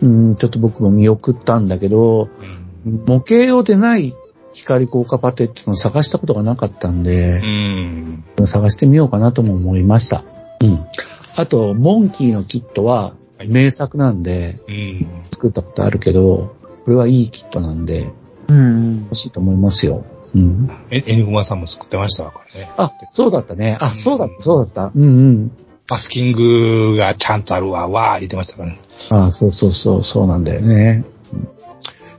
[0.00, 2.28] うん、ちょっと僕も見送ったんだけど、
[2.84, 3.04] うん。
[3.06, 4.14] 模型用でない
[4.52, 7.40] 光効果パテっていうのを探したことがなかったんで
[8.38, 8.46] う、ん。
[8.46, 10.24] 探してみようかなとも思いました。
[10.62, 10.86] うん。
[11.36, 15.06] あと、モンキーのキットははい名作なんで、うん。
[15.32, 16.54] 作ったことあるけど、
[16.84, 18.12] これはいいキットなんで、
[18.48, 19.02] うん。
[19.04, 20.04] 欲しいと思いますよ。
[20.34, 20.70] うん。
[20.90, 22.24] え、エニグマさんも作ってました？
[22.24, 22.70] わ、これね。
[22.76, 23.78] あ、そうだったね。
[23.80, 24.92] あ、うんそうだった、そうだった。
[24.94, 25.50] うんうん。
[25.88, 28.80] マスキングがちゃんとあるわ、わー言ってましたからね。
[29.10, 31.04] あそうそうそう、そうなんだよね。
[31.32, 31.48] うん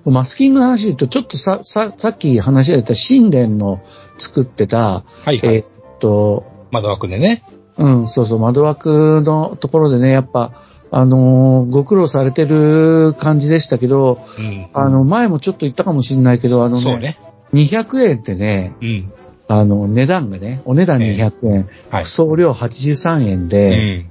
[0.08, 3.82] マスキングの話で言うと、ちょっとさ、さ、さっき話が出た神殿の
[4.20, 5.56] 作ってた、はいはい。
[5.56, 5.66] えーっ
[5.98, 7.44] と、窓枠でね。
[7.78, 10.52] うん、そうそう、窓枠のところでね、やっぱ、
[10.92, 14.68] あのーご苦労されてる感じでしたけど、うん。
[14.74, 17.20] あの、前もちょっと言ったかもしれないけど、あのね、ね。
[17.54, 19.12] 200円ってね、うん。
[19.48, 22.06] あの、値段がね、お値段200円、はい。
[22.06, 24.10] 送料83円うで、ん。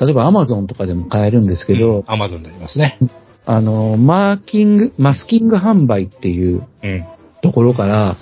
[0.00, 2.98] 例えばアマゾンとかでも買えるんですけど、アマゾンでありますね。
[3.44, 7.04] あの、マーキング、マスキング販売っていううん。
[7.40, 8.16] ところから、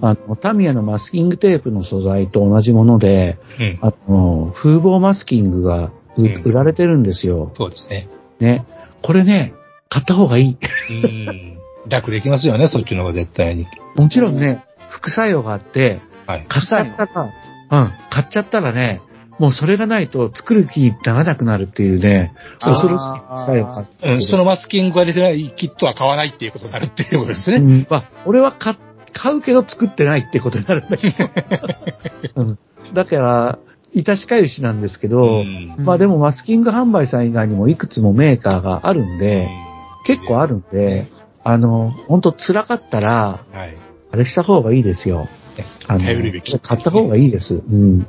[0.00, 3.78] あの、タミヤのマスキングテープの素材と同じもので、うん。
[3.82, 7.52] あの、風防マスキングがううん売られてるんですよ。
[7.56, 8.08] そうですね。
[8.38, 8.64] ね。
[9.00, 9.54] これね、
[9.88, 10.56] 買った方がいい。
[10.90, 11.58] うん。
[11.88, 13.66] 楽できますよね、そっちの方が絶対に。
[13.96, 16.44] もちろんね、副作用があって、はい。
[16.48, 19.00] 買っちゃったら、うん、買っちゃったらね、
[19.38, 24.14] もうそれがないと作る気にならなくなるっていうね、恐ろしい副作用があって。
[24.14, 27.56] うん、そのマスキングが出てないキットは買わないっていうことになるっていうことですね。
[27.56, 28.74] うん、まあ、俺は買
[29.12, 31.16] 買うけど作ってないってことになるんだけど。
[32.42, 32.58] うん、
[32.92, 33.58] だから、
[33.94, 39.50] 致しかゆしなんですけど、んまあでもマスキング販売さん以外にもいくつもメーカーがあるんで、
[40.06, 41.08] 結構あるんで、
[41.44, 43.76] あの、ほんと辛かったら、はい。
[44.12, 45.28] あれした方がいいですよ。
[45.88, 46.00] あの、
[46.62, 47.56] 買った方がいいです。
[47.56, 48.06] うん。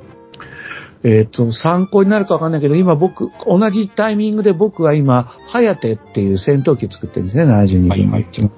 [1.03, 8.51] えっ、と、参考になるかわかんないけど、今僕、同じタイミングで僕は今、ハヤテっていう戦闘機を作ってるんですね、72分の1の。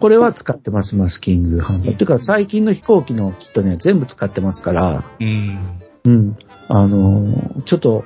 [0.00, 1.94] これは使ってます、マスキング販売。
[1.94, 5.58] ていうか、最近の飛行機のキットには全部使ってますから、うん。
[6.04, 6.36] うん。
[6.68, 8.04] あのーちょっと、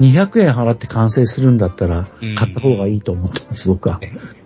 [0.00, 4.00] 200円払って完成するんだったらうん、買った方がいいと思ってます、僕は。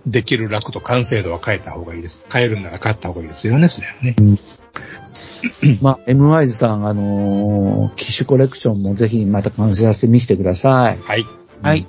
[0.07, 2.25] できる楽と完成度は変えた方がいいです。
[2.31, 4.15] 変えるなら変えた方がいいですよね、それはね。
[5.80, 10.99] まあ、M ワイズさん、あのー機種コレクションもぜひまた完成させて見せてください。
[10.99, 11.24] はい。
[11.62, 11.86] はい。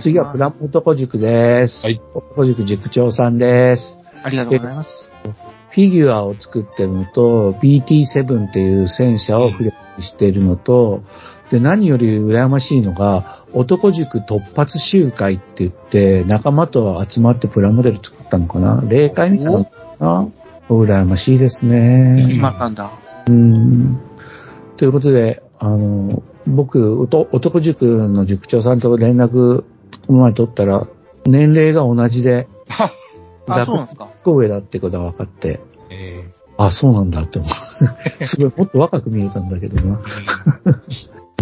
[0.00, 0.32] 次は。
[0.32, 1.84] プラモ男塾です。
[1.84, 3.98] はい男塾塾長さんです。
[4.22, 5.10] ありがとうございます。
[5.70, 11.02] フィギュアを作ってるのと、BT7 っていう戦車をフレームにしているのと、
[11.50, 18.84] で、何より羨ましいのが、男塾突発集会って言って、仲間と集まってプラモデル作ったのかな？
[18.86, 20.28] 霊界みたいなのかな？
[20.68, 22.24] 羨ましいですね。
[22.28, 22.90] 決まったんだ。
[23.28, 24.00] うん
[24.76, 29.64] ということで、あの、僕、男塾の塾長さんと連絡、
[30.06, 30.86] この前取ったら、
[31.26, 32.48] 年齢が同じで、
[33.46, 34.04] あ、そうなんですか。
[34.04, 35.60] 1個上だってことが分かって、
[35.90, 37.50] えあ、そうなんだって思う。
[38.24, 40.00] すごい、もっと若く見えたんだけどな。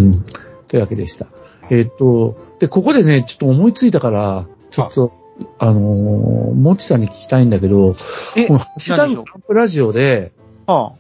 [0.01, 0.13] うん。
[0.69, 1.27] というわけでした。
[1.71, 5.13] えっ、と、で、ここでね、ちょっと思いついたから、ちょっと、
[5.59, 7.97] あのー、もちさんに聞きたいんだけど、
[8.37, 9.25] えこのハッシュタグ何でしょう？
[9.33, 10.33] カンプラジオで、
[10.67, 10.93] は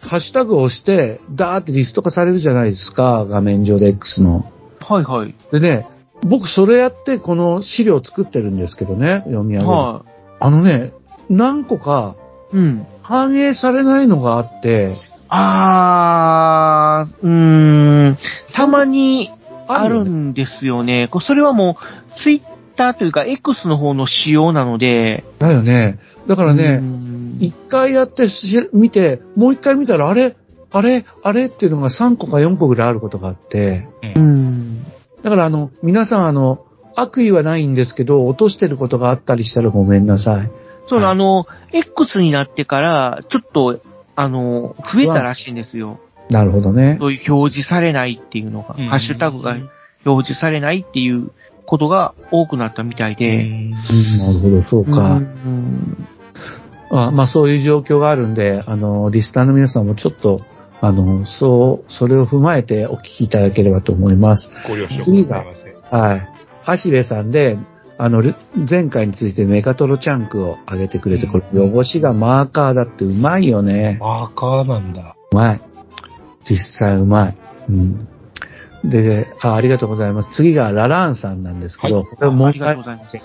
[0.00, 4.50] ハッシュタグを押して、ダーってリスト化されるじゃないですか、画面上で X の。
[4.80, 5.34] あ、はいはい。
[5.52, 5.86] でね、
[6.22, 9.70] 僕それやってこの資料作ってるんですけどね、読み上げる。
[9.70, 10.04] は
[10.40, 10.92] あのね、
[11.30, 12.16] 何個か
[12.52, 12.56] い。
[12.56, 12.86] うん。
[13.02, 14.90] 反映されないのがあって、
[15.28, 18.16] あー、うーん、
[18.52, 19.30] たまに
[19.66, 21.08] あるんですよね。
[21.20, 22.47] それはもう、ツイッ
[22.78, 25.98] ターというか X の方の仕様なので、だよね。
[26.26, 30.36] だからうね、ん一回やってし見て、もう一回見たら、あれ？
[30.70, 31.04] あれ？
[31.22, 31.46] あれ？
[31.46, 34.84] っていうのが3個か4個ぐらいあることがあって、うん。
[35.22, 36.64] だからあの、皆さんあの、
[36.94, 40.50] 悪意はないんですけど、落としてることがあったりしたらごめんなさい。
[40.88, 43.80] そう、はいあの、X になってから、ちょっと、
[44.16, 46.00] あの、増えたらしいんですよ。
[46.30, 46.98] なるほどね。
[47.00, 49.56] そういう表示されないっていうのが、うんハッシュタグが
[50.04, 51.30] 表示されないっていう
[51.68, 53.44] ことが多くなったみたいで。
[53.44, 53.76] うん、な
[54.32, 55.18] るほど、そうか。
[55.18, 56.06] うん
[56.90, 60.38] あまあそういう状況があるんで、あの、リスターの皆さんもちょっと、
[60.80, 64.50] あの、そう、それを踏まえてお聞きいただければと思います。
[64.66, 65.76] ご了承くださいませ。
[65.90, 66.82] はい。
[66.82, 67.58] 橋部さんで、
[67.98, 68.34] あの、ル
[68.68, 73.98] 前回についてメガトロチャンクを上げてくれて、これ汚しがマーカーだってうまいよね。
[74.00, 75.14] マーカーなんだ。
[75.32, 75.60] うまい。
[76.44, 77.36] 実際うまい。
[77.68, 78.08] うん。
[78.84, 80.28] で、あありがとうございます。
[80.30, 82.78] 次がララーンさんなんですけど、はいこれもうあ一回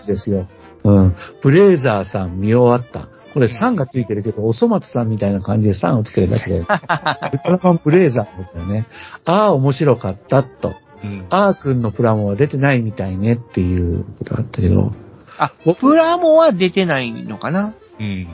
[0.08, 0.48] ですよ。
[0.84, 1.16] うん。
[1.42, 3.08] ブレイザーさん見終わった。
[3.34, 6.60] これ3がついてるけど、おそ松さんみたいな感じで3をつけるだけで。
[6.60, 8.88] ウルトラマンブレイザーのことだよね。
[9.26, 10.76] ああ、面白かった、と。
[11.04, 11.26] うん。
[11.30, 14.94] あーくんのプラモは出てないみたいねっていうことがあったけど、
[15.40, 17.74] あ、プラモは出てないのかな？
[18.00, 18.06] うん。
[18.06, 18.28] い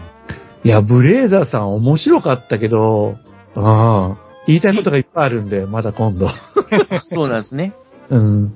[0.64, 3.16] や、ブレイザーさん面白かったけど、
[3.56, 6.28] ああ、言いたいことがいっぱいあるんで、まだ今度。
[7.14, 7.74] そうなんですね。
[8.10, 8.54] うん。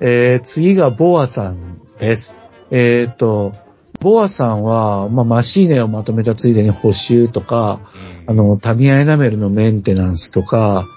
[0.00, 2.40] えー、次がボアさんです。
[2.72, 3.52] えっ、と、
[4.00, 7.78] ボアさんは、まあ、マシーネをまとめたついでに補修とか、
[8.26, 10.88] あの、タミヤエナメルのメンテナンスとか、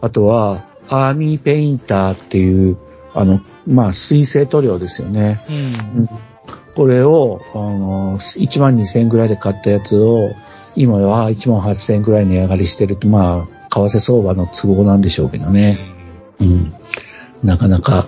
[0.00, 2.76] あとは、アーミーペインターっていう、
[3.14, 5.44] あの、まあ、水性塗料ですよね。
[5.96, 6.08] うん。
[6.74, 10.30] これを、あの、1万2000円ぐらいで買ったやつを、
[10.74, 15.78] 今は1万8000円ぐらい値上がりしてると、まあ、為替相場の都合なんでしょうけどね。
[16.40, 16.74] うん。
[17.42, 18.06] なかなか、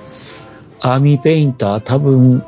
[0.80, 2.44] アーミーペインター多分、フ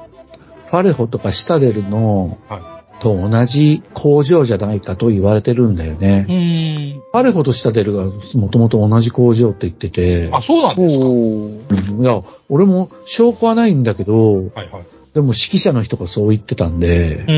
[0.77, 6.27] ァレホとかシタデルの、はと同じ工場じゃないかと言われてるんだよね。
[6.29, 6.95] い。
[6.95, 7.01] うん。
[7.01, 8.05] ファレホとシタデルが
[8.35, 12.03] もともと同じ工場って言ってて、あ、そうなんですか。
[12.03, 14.85] いや、俺も証拠はないんだけど、はいはい。
[15.13, 17.33] でも指揮者の人がそう言ってたんで、う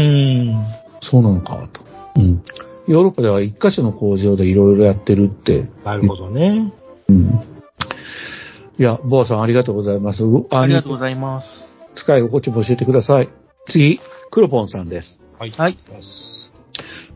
[0.52, 0.56] ん。
[1.00, 1.82] そうなのかと。
[2.16, 2.42] うん。
[2.86, 5.68] ヨーロッパでは一箇所の工場でいろいろやってるって。
[5.84, 6.72] なるほどね。
[7.08, 7.40] うん。
[8.78, 10.24] いや、ボアさんありがとうございます。
[10.24, 11.68] うありがとうございます。
[11.94, 13.28] 使い心地も教えてください。
[13.66, 15.20] 次、クロポンさんです。
[15.38, 15.50] はい。
[15.50, 15.76] はい。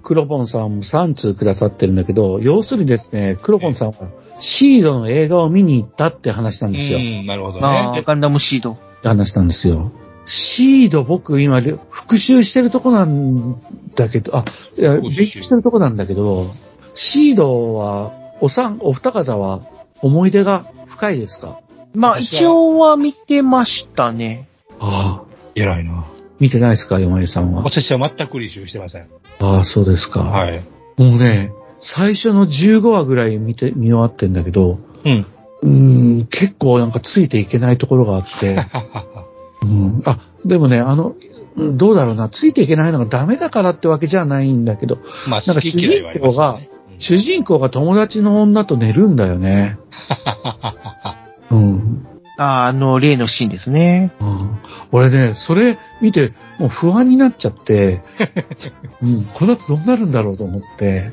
[0.02, 3.94] クロポンさんも3通くださってるんだけど、要するにですね、クロポンさんは
[4.38, 6.98] シードの映画を見に行ったって話なんですよ。
[6.98, 8.02] うん、なるほどまあ、ね。
[8.02, 8.72] ガンダムシード。
[8.72, 9.92] って話なんですよ。
[10.32, 11.60] シード僕今
[11.90, 13.60] 復習してるとこなん
[13.96, 14.44] だけど、あ、
[14.78, 16.46] いや、勉強してるとこなんだけど、
[16.94, 19.62] シードは、おさん、お二方は
[20.00, 21.60] 思い出が深いですか？
[21.94, 24.46] まあ、一応は見てましたね。
[24.78, 26.04] ああ、偉いな。
[26.38, 27.64] 見てないですか、山井さんは？
[27.64, 29.08] 私は全く履修してません。
[29.40, 30.20] ああ、そうですか。
[30.20, 30.62] はい。
[30.96, 35.26] もうね、最初の15話ぐらい見て、見終わってんだけど、うん。
[35.62, 38.56] うーん、結構なんかついていけないところがあって、
[39.62, 41.14] うん、あ、でもね、あの、
[41.56, 44.98] うんどうだろうな、ついていけないのがダメだからってわけじゃないんだけど、
[45.28, 46.70] まあ、なんか好き嫌いはありますよね。
[46.98, 49.78] 主人公が友達の女と寝るんだよね。
[51.50, 52.06] うん。
[52.36, 54.12] ああ、あの、例のシーンですね。
[54.20, 54.58] うん。
[54.92, 58.02] 俺ね、それ見て、もう不安になっちゃって、
[59.02, 61.12] うん、この後どうなるんだろうと思って、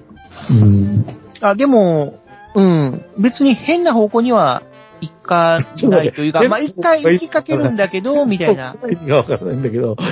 [0.51, 1.05] うん、
[1.41, 2.19] あ、でも、
[2.53, 4.63] うん、別に変な方向には
[5.01, 8.75] 行かないというか、まあ一回行きかけるんだけど、みたいな。
[8.89, 9.97] 意味がわからないんだけど。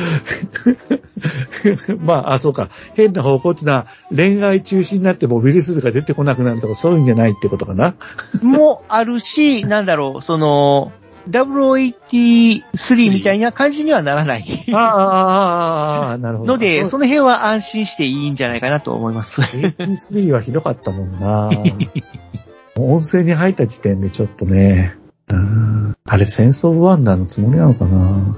[2.00, 2.70] まあ、あ、そうか。
[2.94, 7.96] 変な方向っていうのは、恋愛中止になってもウイルスが出てこなくなるとか、そういうんじゃないってことかな。
[8.42, 10.92] もあるし、なんだろう、その、
[11.30, 14.66] 0083みたいな感じにはならない。
[14.74, 16.54] ああ、ああ、なるほど。
[16.54, 19.42] ので、その辺は安心していいんじゃないかなと思います。
[19.42, 21.50] AP3 はひどかったもんな。
[22.78, 24.96] 温泉に入った時点でちょっとね、
[25.30, 28.38] うんあれ戦争ワンダーのつもりなのかな？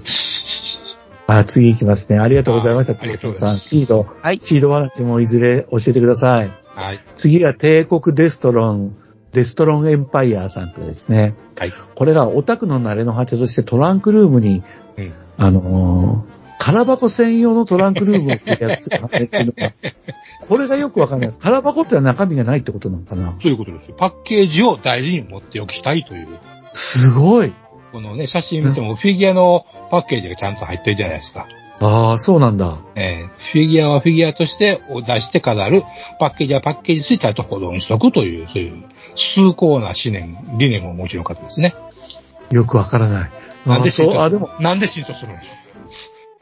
[1.27, 2.19] あ、次行きますね。
[2.19, 2.93] ありがとうございました。
[2.93, 4.07] あありがとうございますシード。
[4.21, 4.39] はい。
[4.41, 6.51] シード話もいずれ教えてください。
[6.67, 7.03] はい。
[7.17, 8.95] 次は帝国デストロン、
[9.33, 11.35] デストロンエンパイアさんとですね。
[11.57, 11.73] はい。
[11.95, 14.63] これがオタクの慣れの果てとしてトランクルームに、
[14.97, 15.13] うん。
[15.38, 19.74] あのー空箱専用のトランクルームをってやつが入ってるのか。
[20.47, 21.34] これがよくわかんない。
[21.39, 23.95] 空箱ってのは中身がないってことなのかなそういうことですよ。
[23.97, 26.28] パッケージを大事に持っておきたいという。
[26.74, 27.53] すごい。
[27.91, 31.47] このね、写真見てもフィギュアのパッケージがちゃんと入ってるじゃないですか。
[31.80, 32.78] ああ、そうなんだ。
[32.95, 35.84] えーフィギュアはフィギュアとして出して飾る、
[36.19, 38.84] パッケージはパッケージとしてちゃんと保存しとくという、そういう
[39.15, 41.76] 崇高な思念、理念をお持ちの方ですね。
[42.52, 43.31] よくわからない。
[43.65, 45.48] なんであそう、あ、浸透するでも、なんで浸透するんでし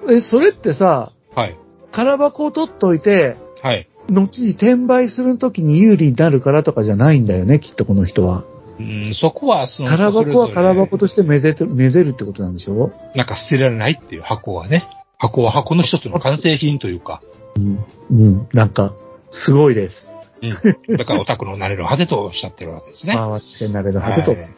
[0.10, 1.58] え、それってさ、はい。
[1.92, 3.88] 空箱を取っといて、はい。
[4.10, 8.44] 後に転売するときに有利になるからとかじゃないんだよね、きっとこの人は。
[8.78, 12.92] うん、そこは、その、空箱は空箱としてめでて、めでるってことなんでしょ？
[13.16, 14.88] なんか捨てられないっていう箱はね。
[15.18, 17.22] 箱は箱の一つの完成品というか。
[17.56, 17.86] うん。
[18.12, 18.48] うん。
[18.54, 18.94] なんか、
[19.32, 20.14] すごいです。
[20.42, 20.48] う
[20.94, 20.98] ん。
[20.98, 23.16] だからオタクのなれる果てとおっしゃってるわけですね。
[23.16, 24.36] まあ、私がなれるはずと。
[24.38, 24.52] 捨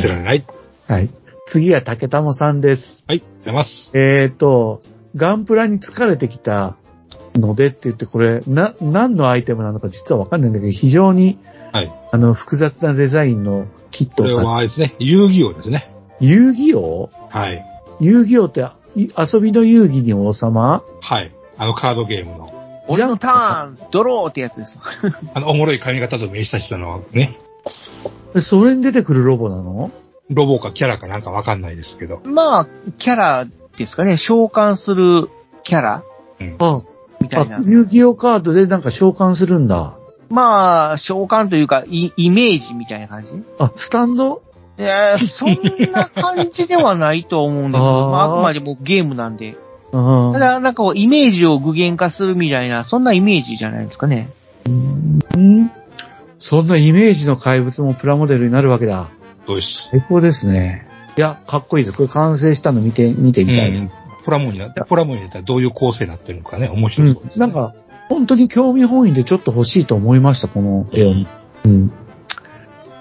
[0.00, 0.44] てられない。
[0.86, 1.10] はい。
[1.48, 3.06] 次は竹玉さんです。
[3.08, 3.22] はい。
[3.42, 3.90] 出ます。
[3.94, 4.82] えーと、
[5.16, 6.76] ガンプラに疲れてきた
[7.36, 11.38] のでって言って、これ、な、何のアイテムなのか実はわかんないんだけど、非常に、
[11.72, 11.92] はい。
[12.12, 14.94] あの、複雑なデザインのキットこれはあれですね。
[14.98, 15.90] 遊戯王ですね。
[16.20, 17.08] 遊戯王？
[17.30, 17.64] はい。
[17.98, 20.82] 遊戯王って、い遊びの遊戯に王様？
[21.00, 21.32] はい。
[21.56, 22.84] あのカードゲームの。
[22.88, 24.78] 俺のターン、ドローってやつです。
[25.32, 27.38] あの、おもろい髪型と名した人のね、
[28.34, 29.90] えそれに出てくるロボなの？
[30.30, 32.20] ロボかキャラかなんかわかんないですけど。
[32.24, 32.66] まあ、
[32.98, 33.46] キャラ
[33.76, 34.16] ですかね。
[34.16, 35.30] 召喚する
[35.62, 36.02] キャラ
[36.58, 36.82] あ、
[37.20, 37.60] みたいなあ、。
[37.64, 39.96] 遊戯王カードでなんか召喚するんだ。
[40.28, 43.32] まあ、召喚というか、イイメージみたいな感じ？
[43.58, 44.42] あ、スタンド？
[44.78, 45.56] いや、そん
[45.92, 49.56] な感じではないと思うんですけど、 あーまあ、あくまでもゲームなんで。
[49.90, 54.28] うんただ、なんかこう、イメージを具現化するみたいな、そんなイメージじゃないですかね。
[54.66, 55.70] うん
[56.38, 59.10] そんなイメージの怪物もプラモデルになるわけだ。
[59.60, 60.86] 最高ですね。
[61.16, 61.96] いや、かっこいいです。
[61.96, 63.94] これ完成したの見て、見てみたいです。
[64.24, 67.74] プラモになって、プラモになったらどういう構成になってるのかね、面うん白そうです、ねなんか、
[68.08, 71.14] 本当に興味本位でちょっと欲しいと思いました、この絵を。
[71.64, 71.92] うん。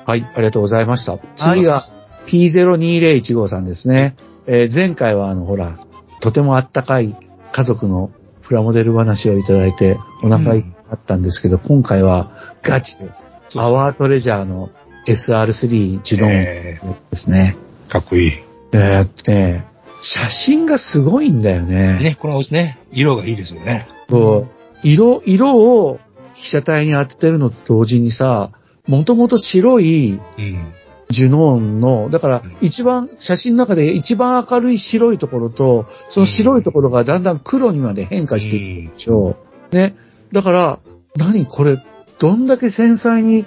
[0.05, 1.19] はい、ありがとうございました。
[1.35, 1.83] 次が
[2.27, 4.15] P0201 さんですね。
[4.47, 5.77] えー前回はあの、ほら、
[6.21, 7.15] とてもあったかい
[7.51, 8.11] 家族の
[8.41, 13.11] プラモデル話をいただいてお腹いっぱいあったんですけど、今回はガチで、
[13.49, 14.69] そうアワートレジャーの
[15.07, 16.79] SR3 ジュドンえ
[17.09, 17.55] ですね。
[17.87, 18.31] ーかっこいい。
[18.73, 19.65] えーっとね、
[20.01, 21.99] 写真がすごいんだよね。
[21.99, 23.87] ね、このね、色がいいですよね。
[24.09, 24.47] そう
[24.83, 25.99] 色、色を
[26.33, 28.51] 被写体に当ててるのと同時にさ、
[28.85, 30.73] もともと白いうん。
[31.09, 39.37] ジュノーンの、だからうん一番、写真の中で一番明るい白いところと、その白いところがだんだん黒にまで変化していくでしょ
[39.71, 39.75] う。
[39.75, 39.95] ね。
[40.33, 40.79] だから、
[41.15, 41.81] 何これ、
[42.19, 43.45] どんだけ繊細に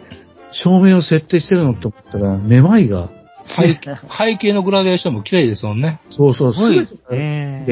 [0.50, 3.10] 照明を設定してるのって思ったら、めまいが、
[3.46, 6.00] 背景のグラデーションも綺麗ですもんね。
[6.10, 7.16] そうそう、すべてが綺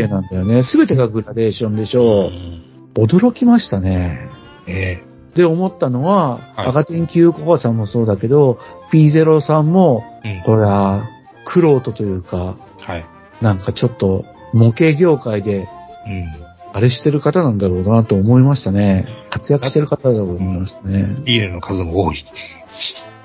[0.00, 0.62] 麗なんだよね。
[0.62, 2.30] すべてがグラデーションでしょう。
[2.30, 2.62] ん。
[2.94, 4.28] 驚きましたね。
[4.66, 5.02] え
[5.34, 8.58] で、思ったのは、はい赤点級ココさんもそうだけど、
[8.90, 10.42] P0 さんも、えうん。
[10.42, 11.08] これは、
[11.44, 13.06] クロートというか、はい。
[13.40, 15.68] なんかちょっと、模型業界で、
[16.06, 16.48] うん。
[16.72, 19.06] あれしてる方なんだろうなと思いましたね。
[19.30, 21.14] 活躍してる方だと思いましたね。
[21.24, 22.24] いいねの数も多い。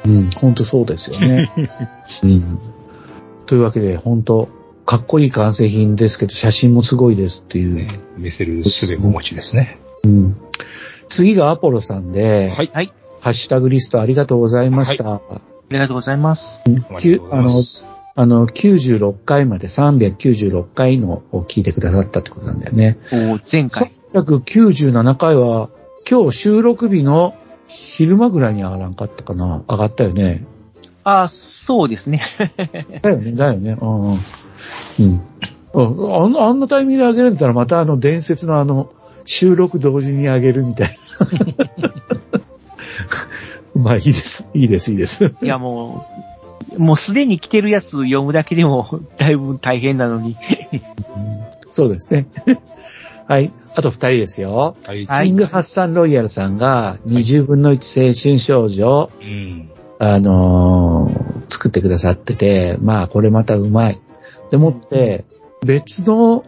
[0.06, 1.52] うん、本当そうですよね。
[2.24, 2.60] うん。
[3.46, 4.50] というわけで、本当
[4.86, 7.76] かっこいい完成品ですけど、写真もすごいですっていう。
[7.76, 9.80] ね、見せる術もお持ちですね。
[10.04, 10.38] うん。
[11.10, 12.72] 次がアポロさんで、はい。
[12.74, 12.94] はい。
[13.22, 15.08] ハッシュタグリストありがとうございました。
[15.10, 15.22] あ
[15.70, 16.62] りがとうございます。
[16.66, 17.84] ありがとうございます。
[18.16, 22.98] あの、96回まで396回のを聞いてくださったってことなんだよね。
[23.12, 23.92] お前回。
[24.14, 25.70] 397回は、
[26.10, 27.36] 今日収録日の
[27.76, 30.46] 昼間ぐらいに上がらんかったかな上がったよね。
[31.04, 32.24] あ、そうですね。
[33.02, 33.78] だよね、だよね。
[33.80, 34.16] うんう
[35.04, 35.22] ん。
[35.76, 38.90] あんな、あんなタイミングで上げるんだったら、またあの伝説のあの、
[39.26, 42.44] 収録同時に上げるみたいな。
[43.84, 44.50] まあいいです。
[44.54, 45.34] いいです、いいです。
[45.42, 46.06] いやも
[46.78, 48.88] う、もうすでに来てるやつ読むだけでも
[49.18, 50.38] だいぶ大変なのに。
[51.72, 52.28] そうですね。
[53.28, 53.52] はい。
[53.76, 54.76] あと二人ですよ。
[54.86, 55.06] はい。
[55.06, 59.70] はいキングハッサンロイヤルさんが20分の1青春少女、うん。
[60.00, 64.02] あのー作ってくださってて、まあこれまたうまい。
[64.50, 65.24] でもって、
[65.66, 66.46] 別の、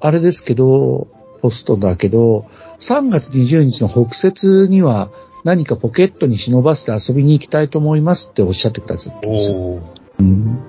[0.00, 1.08] あれですけど、
[1.40, 2.46] ポストだけど、
[2.80, 5.10] 3月20日の北節には
[5.44, 9.52] 何かポケットに忍ばせて遊びに行きたいと思いますっておっしゃってくださってます。
[9.52, 9.82] おー。
[10.20, 10.64] うん、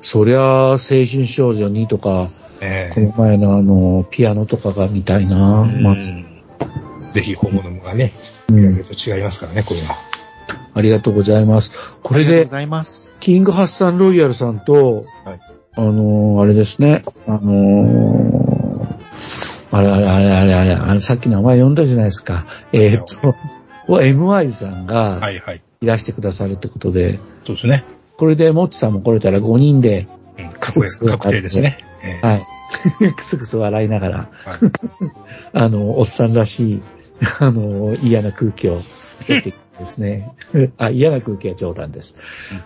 [0.00, 2.28] そりゃ、青春少女2とか、
[2.62, 5.94] えこの前のあの、ピアノとかが見たいな、えまあ
[7.12, 8.12] ぜひ本物がね、
[8.48, 9.96] うん見ると違いますからね、こういうのは。
[10.74, 11.70] ありがとうございます。
[12.02, 13.16] これでありがとうご、ざいます。
[13.20, 15.40] キングハッサンロイヤルさんと、はい
[15.74, 18.62] あのーあれですね、あのー
[19.70, 22.46] あれあれあれあれあれ、あれさっき名前呼んだじゃないですか。
[22.72, 23.34] えーっと、
[23.88, 25.62] MY さんがはいはい。
[25.80, 27.84] いらしてくださるってことで、そうですね。
[28.18, 30.06] これでモッチさんも来れたら5人で、
[30.38, 30.50] うん。
[30.50, 30.74] 確
[31.30, 31.78] 定ですね。
[32.02, 32.46] ええはい。
[33.14, 34.28] クスクス笑いながら、はい
[35.52, 36.82] あの、おっさんらしい、
[37.40, 38.82] あの、嫌な空気を
[39.26, 40.32] 出していくんですね。
[40.78, 42.16] あ、嫌な空気は冗談です。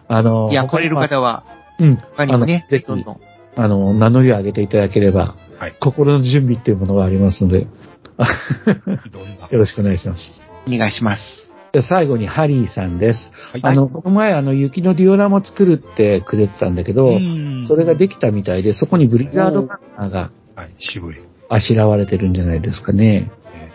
[0.08, 1.44] あの、いや、来れる方は、
[1.78, 1.96] うん。
[1.96, 3.20] 他にもねあのぜ、ひどんどん。
[3.56, 7.60] あの、名乗りを上げていただければ、はい心の準備っていうものがありますので。
[7.60, 10.40] よろしくお願いします。
[10.68, 11.45] お願いします。
[11.76, 13.32] で最後にハリーさんです。
[13.52, 21.16] はいあの、この前あの、雪のディオラマ作るってくれてたんだけど、んそれができたみたいで、そこにブリザードバナーがはい、渋い。
[21.50, 23.30] あしらわれてるんじゃないですかね。
[23.54, 23.70] え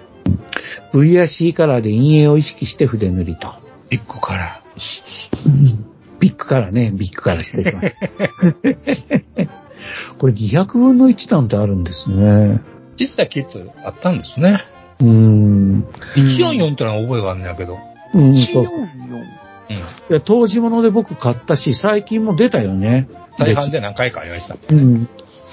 [0.93, 3.53] V や C カラーで陰影を意識して筆塗りと。
[3.91, 4.63] え一個から。
[6.19, 7.99] ビッグカラーね、ビッグカラー失礼します。
[10.17, 12.61] これ200分の1なんてあるんですね。
[12.99, 14.63] 実際キットあったんですね。
[14.99, 15.85] うーん。
[16.15, 17.90] 144ってのは覚えがあるんだけど。
[18.13, 18.63] うん、そう。
[18.63, 18.67] 144。
[19.69, 19.75] うん。
[19.75, 19.79] い
[20.09, 23.07] や、当時物で僕買ったし、最近も出たよね。
[23.37, 24.55] 再販で何回かありました。
[24.69, 25.07] うん。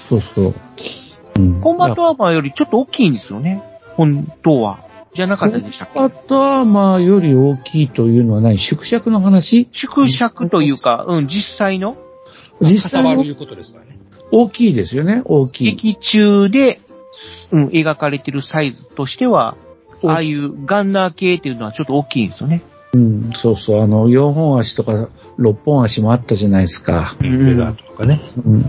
[0.07, 0.55] そうそう。
[1.37, 1.61] うん。
[1.61, 3.63] コンバットアーマーよりちょっと大きいんですよね。
[3.95, 4.79] 本当は。
[5.13, 5.93] じゃなかったでしたっけ？
[5.95, 8.57] コンバットアーマーより大きいというのは何？
[8.57, 9.67] 縮尺の話？
[9.71, 11.97] 縮尺というか、うん、実際の？
[12.61, 13.23] 実際の？
[13.23, 13.97] いうことですからね。
[14.31, 15.75] 大きいですよね、大きい。
[15.75, 16.79] 劇中で、
[17.49, 19.57] うん、描かれてるサイズとしては、
[20.03, 22.61] ああいうガンナー系っていうのはちょっと大きいんですよね。
[22.93, 27.15] うん、そうそう、あの、4本足とか6本足もあったじゃないですか。
[27.19, 27.45] うん。
[27.45, 28.19] レザーとかね。
[28.45, 28.65] うん。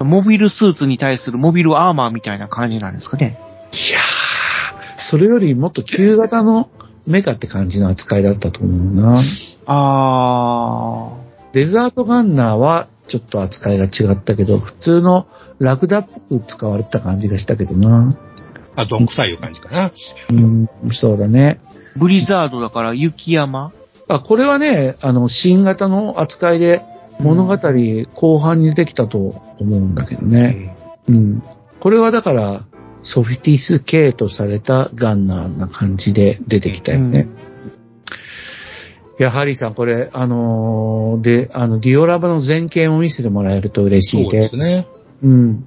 [0.00, 3.38] モビルスーツに対するモビルアーマーみたいな感じなんですかね。
[3.72, 6.68] いやー、それよりもっと旧型の
[7.06, 9.18] メカって感じの扱いだったと思うな。
[9.66, 11.12] あ
[11.52, 15.26] デザートガンナーはちょっと扱いが違ったけど、普通の
[15.58, 18.10] ラクダっぽく使われてた感じがしたけどな。
[18.76, 19.92] あ、どんくさいいう感じかな。
[20.30, 21.60] うん、そうだね。
[21.96, 23.72] ー、ブリザードだから雪山？
[24.08, 26.82] あ、これはね、あの、新型の扱いで
[27.18, 27.56] 物語
[28.14, 30.76] 後半に出てきたと思うんだけどね。
[31.08, 31.42] うん。
[31.80, 32.64] これはだから、
[33.02, 37.26] ソフィティス系とされたガンナーな感じで出てきたよね。
[39.18, 44.48] いや、ハリーさん、これ、あのーで、あの、ディオラバの全景を見せてもらえると嬉しそいうで。
[44.48, 44.86] すね。
[45.24, 45.66] うん。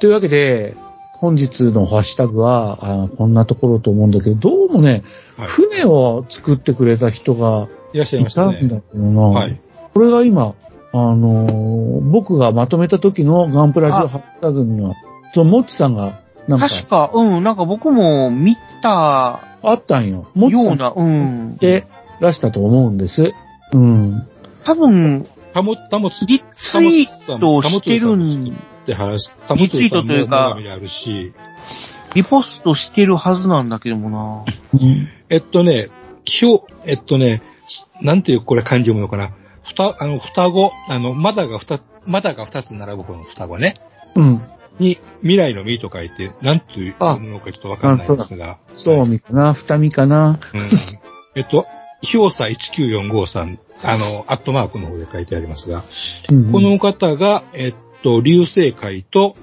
[0.00, 0.74] というわけで、
[1.22, 5.04] 本日のハッシュタグは、あこんなところと思うんだけど、どうもね、
[5.36, 8.48] はい船を作ってくれた人がいらっしゃいいました。
[8.48, 9.60] んだけどな、はい。
[9.94, 10.56] これが今、
[10.92, 14.94] あのー僕がまとめた時のガンプラジオハッシュタグには、
[15.32, 20.26] そのモッチさんが、なんか、確か、うん、なんか僕も見たあったんよ。
[20.34, 21.08] モッチさんような、う
[21.52, 21.56] ん。
[21.56, 21.86] で
[22.18, 23.32] らしたと思うんです。
[23.72, 24.26] うん。
[24.64, 25.24] 多分、
[25.54, 31.32] たも、たもつ、リツイートしてるん、って話、リツイートというかあるし、
[32.14, 34.44] リポストしてるはずなんだけどもな。
[35.28, 35.88] えっとね、
[36.26, 37.42] 今日、えっとね、
[38.00, 39.32] なんていうこれ漢字読むのかな。
[39.64, 43.80] ふた、あの、双子、あの、まだが二つ、まだが二つ並ぶこの双子ね。
[44.16, 44.42] うん。
[44.80, 48.58] に、未来の実と書いて、なんというあのかちょっとわかんないんですが。
[48.74, 50.40] そうみかな、二見かな。
[50.52, 50.60] うん。
[51.36, 51.66] えっと、
[52.14, 55.84] 表さ19453、あの、アットマークの方で書いてありますが、
[56.30, 59.36] うんこの方が、えっと、流星海と、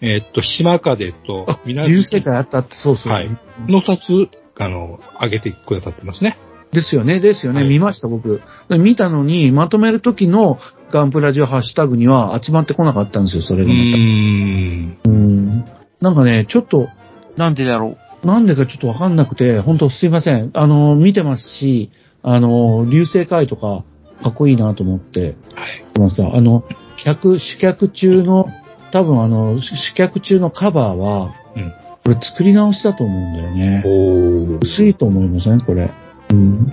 [0.00, 3.12] えっと、島風と流星会あったって、そうそう。
[3.12, 3.28] はい
[3.68, 4.28] の二つ、
[4.58, 6.38] あの、上げてくださってますね。
[6.72, 7.60] ですよね、ですよね。
[7.60, 8.40] はい見ました、僕。
[8.68, 10.58] 見たのに、まとめる時の
[10.90, 13.98] ガンプラジオハッシュタグには集まってこなかったんですよ、それうがまた。
[13.98, 14.98] ーん。
[15.04, 15.64] うん。
[16.00, 16.88] なんかね、ちょっと、
[17.36, 18.26] なんでだろう。
[18.26, 20.50] なんでかちょっとわかんなくて、本当すいません。
[20.54, 21.90] あの、見てますし、
[22.22, 23.84] あの、流星会とか、
[24.22, 25.20] かっこいいなと思って、
[25.54, 26.34] はい。
[26.34, 26.64] あの、
[27.04, 28.48] 客、主客中の、
[28.90, 31.72] 多分あの、主客中のカバーは、うん
[32.02, 33.82] これ作り直しだと思うんだよね。
[33.84, 34.58] おー。
[34.58, 35.60] 薄いと思いません？
[35.60, 35.90] これ。
[36.32, 36.72] うん。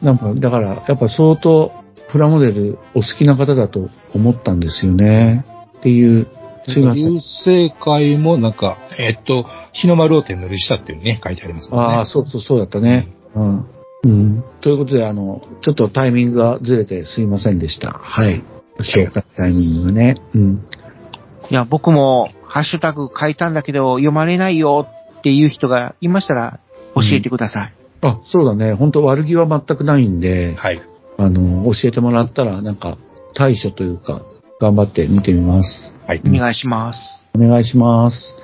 [0.00, 1.70] なんか、だから、やっぱ相当、
[2.08, 5.44] プラモデルお好きな方だと思ったんですよね。
[5.76, 6.26] っていう、
[6.66, 7.04] すいません。
[7.04, 11.76] 流星会もなんか、えっと、日の丸を手塗りしたっていうね、書いてありますね。
[11.78, 13.08] ああ、そうそう、そうだったね。
[13.34, 13.66] うん。
[14.04, 14.44] うん。
[14.62, 17.90] ということで、あの、ちょっとタイミングがずれてすいませんでした。
[17.90, 18.42] はい。
[18.78, 20.20] 紹介タイミングがね。
[20.34, 20.66] うん。
[21.50, 24.88] いや、僕も、ハッシュタグ書いたんだけど、読まれないよ
[25.18, 26.60] っていう人がいましたら、
[26.94, 27.72] 教えてください。
[28.02, 28.74] あ、そうだね。
[28.74, 30.82] 本当悪気は全くないんで、はい。
[31.18, 32.98] あの、教えてもらったら、なんか、
[33.34, 34.22] 対処というか、
[34.60, 35.96] 頑張って見てみます。
[36.06, 36.22] はい。
[36.26, 37.24] お願いします。
[37.34, 38.38] お願いします。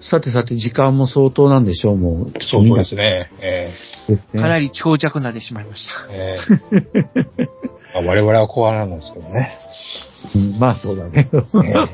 [0.00, 2.42] さてさて、時間も相当なんでしょう、もう。
[2.42, 3.30] そうですね。
[3.40, 3.72] え
[4.06, 4.42] ですね。
[4.42, 5.92] かなり長尺になってしまいました。
[5.92, 9.58] ーえーまあ我々はコアなんですけどね。
[10.34, 11.28] うんまあそうだね。
[11.32, 11.88] えー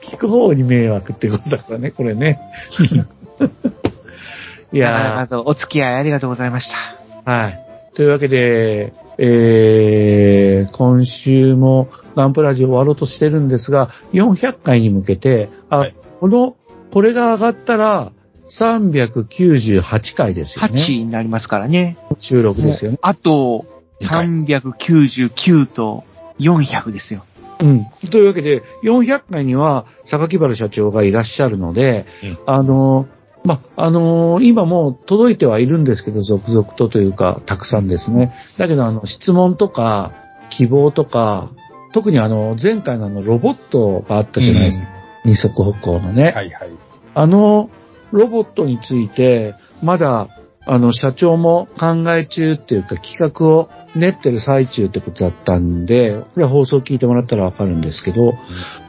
[0.00, 2.40] 聞く方に迷惑ってことだからね、これね。
[4.72, 6.76] いやとお付き合いありがとうございました。
[7.24, 7.64] ー、はい。
[7.94, 16.56] というわけで、えー、今週もガンプラジオ終わろうとしてるんですが、400回に向けて、あ、はいこの、
[16.92, 18.12] これが上がったら、
[18.48, 20.68] 398回ですよね。
[20.72, 21.96] 8になりますからね。
[22.18, 22.98] 収録ですよね。
[23.02, 23.66] あと、
[24.00, 26.04] 399と
[26.38, 27.24] 400ですよ。
[27.60, 27.86] うん。
[28.10, 33.08] というわけで、400回には、榊原社長がいらっしゃるので、うんあの、
[33.44, 38.34] ま、あの今もう届いてはいるんですけど、続々とというか、たくさんですね。
[38.56, 40.12] だけど、あの、質問とか、
[40.50, 41.50] 希望とか、
[41.92, 44.88] 特にあの、前回のあの、ロボットがあったじゃないですか。
[45.24, 46.32] 二足歩行のね。
[46.34, 46.70] はいはい。
[47.14, 47.70] あの、
[48.12, 50.28] ロボットについて、まだ、
[50.68, 58.34] あの、社長も考え中っていうか、企画を練ってる最中ってことだったんで、これは放送聞いてもらったらわかるんですけど、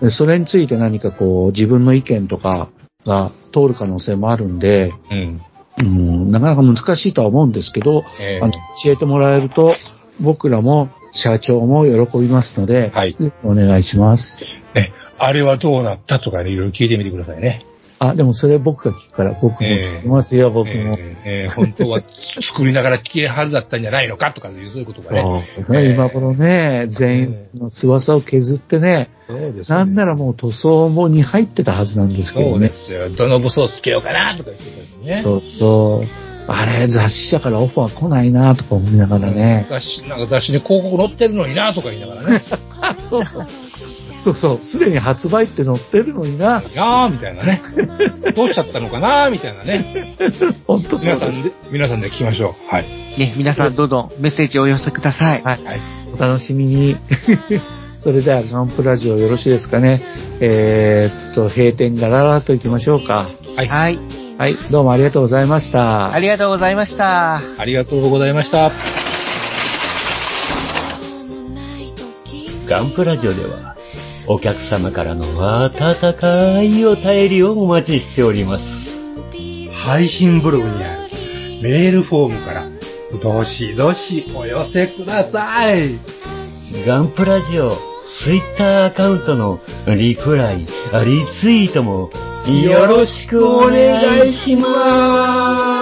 [0.02, 2.68] でそれについて何かこう、自分の意見とか
[3.06, 5.42] が通る可能性もあるんで、うん。
[5.82, 8.52] うん、なかなか難しいとは思うんですけど、えあの
[8.84, 9.74] 教えてもらえると、
[10.20, 13.16] 僕らも社長も喜びますので、はい
[13.46, 14.44] お願いします。
[14.76, 17.66] ね、あれはどうなったとかね、いろいろ聞いてみてくださいね。
[18.00, 20.74] あ、でもそれ僕が聞くから、僕も聞きますよ、僕も。
[20.74, 22.02] えーえー本当は
[22.42, 25.44] 作りながら聞けはるだったんじゃないのかとかいう、そういうことがね。
[25.66, 25.76] そう。
[25.78, 32.74] えー今頃ね、全員の翼を削ってね、そうですねなんならもう塗装もに入ってたはずなんですけどねそうで。
[32.74, 33.10] すよ。
[33.10, 34.66] どの武装つけようかなとか言って
[35.04, 35.16] たね。
[35.16, 36.08] そうそう。
[36.52, 39.68] あれ、雑誌社からオファー来ないなとか思いながらね。
[39.70, 42.42] 雑誌、なんか雑誌に広告載ってるのになとか言いながらね。
[43.06, 43.48] そうそう。
[44.30, 46.62] そうそう、すでに発売って載ってるのにな。
[46.62, 47.62] いやー、みたいなね。
[48.36, 50.16] どうしちゃったのかなみたいなね。
[50.68, 52.74] 本当そうです皆さんで、皆さんで聞きましょう。
[52.74, 52.86] はい。
[53.18, 55.42] ね、皆さんどんどんメッセージをお寄せください。
[55.44, 55.64] はい。
[55.64, 55.82] はい。
[56.14, 56.98] お楽しみに。
[57.98, 60.02] それでは、ガンプラジオよろしいですかね。
[60.40, 63.28] えーっと、閉店ガララと行きましょうか。
[63.56, 63.68] はい。
[63.68, 64.00] はい。
[64.38, 66.14] はい、どうもありがとうございました。
[66.14, 67.42] ありがとうございました。
[67.58, 68.72] ありがとうございました。
[72.70, 73.76] ガンプラジオでは、
[74.32, 75.26] お客様からの
[75.64, 78.96] 温かいお便りをお待ちしております。
[79.74, 81.10] 配信ブログにある
[81.64, 82.70] メールフォームから、
[83.24, 85.98] どしどしお寄せください。
[86.86, 87.76] ガンプラジオ、
[88.22, 90.68] ツイッターアカウントのリプライ、リ
[91.26, 92.12] ツイートも
[92.48, 95.79] よろしくお願いします。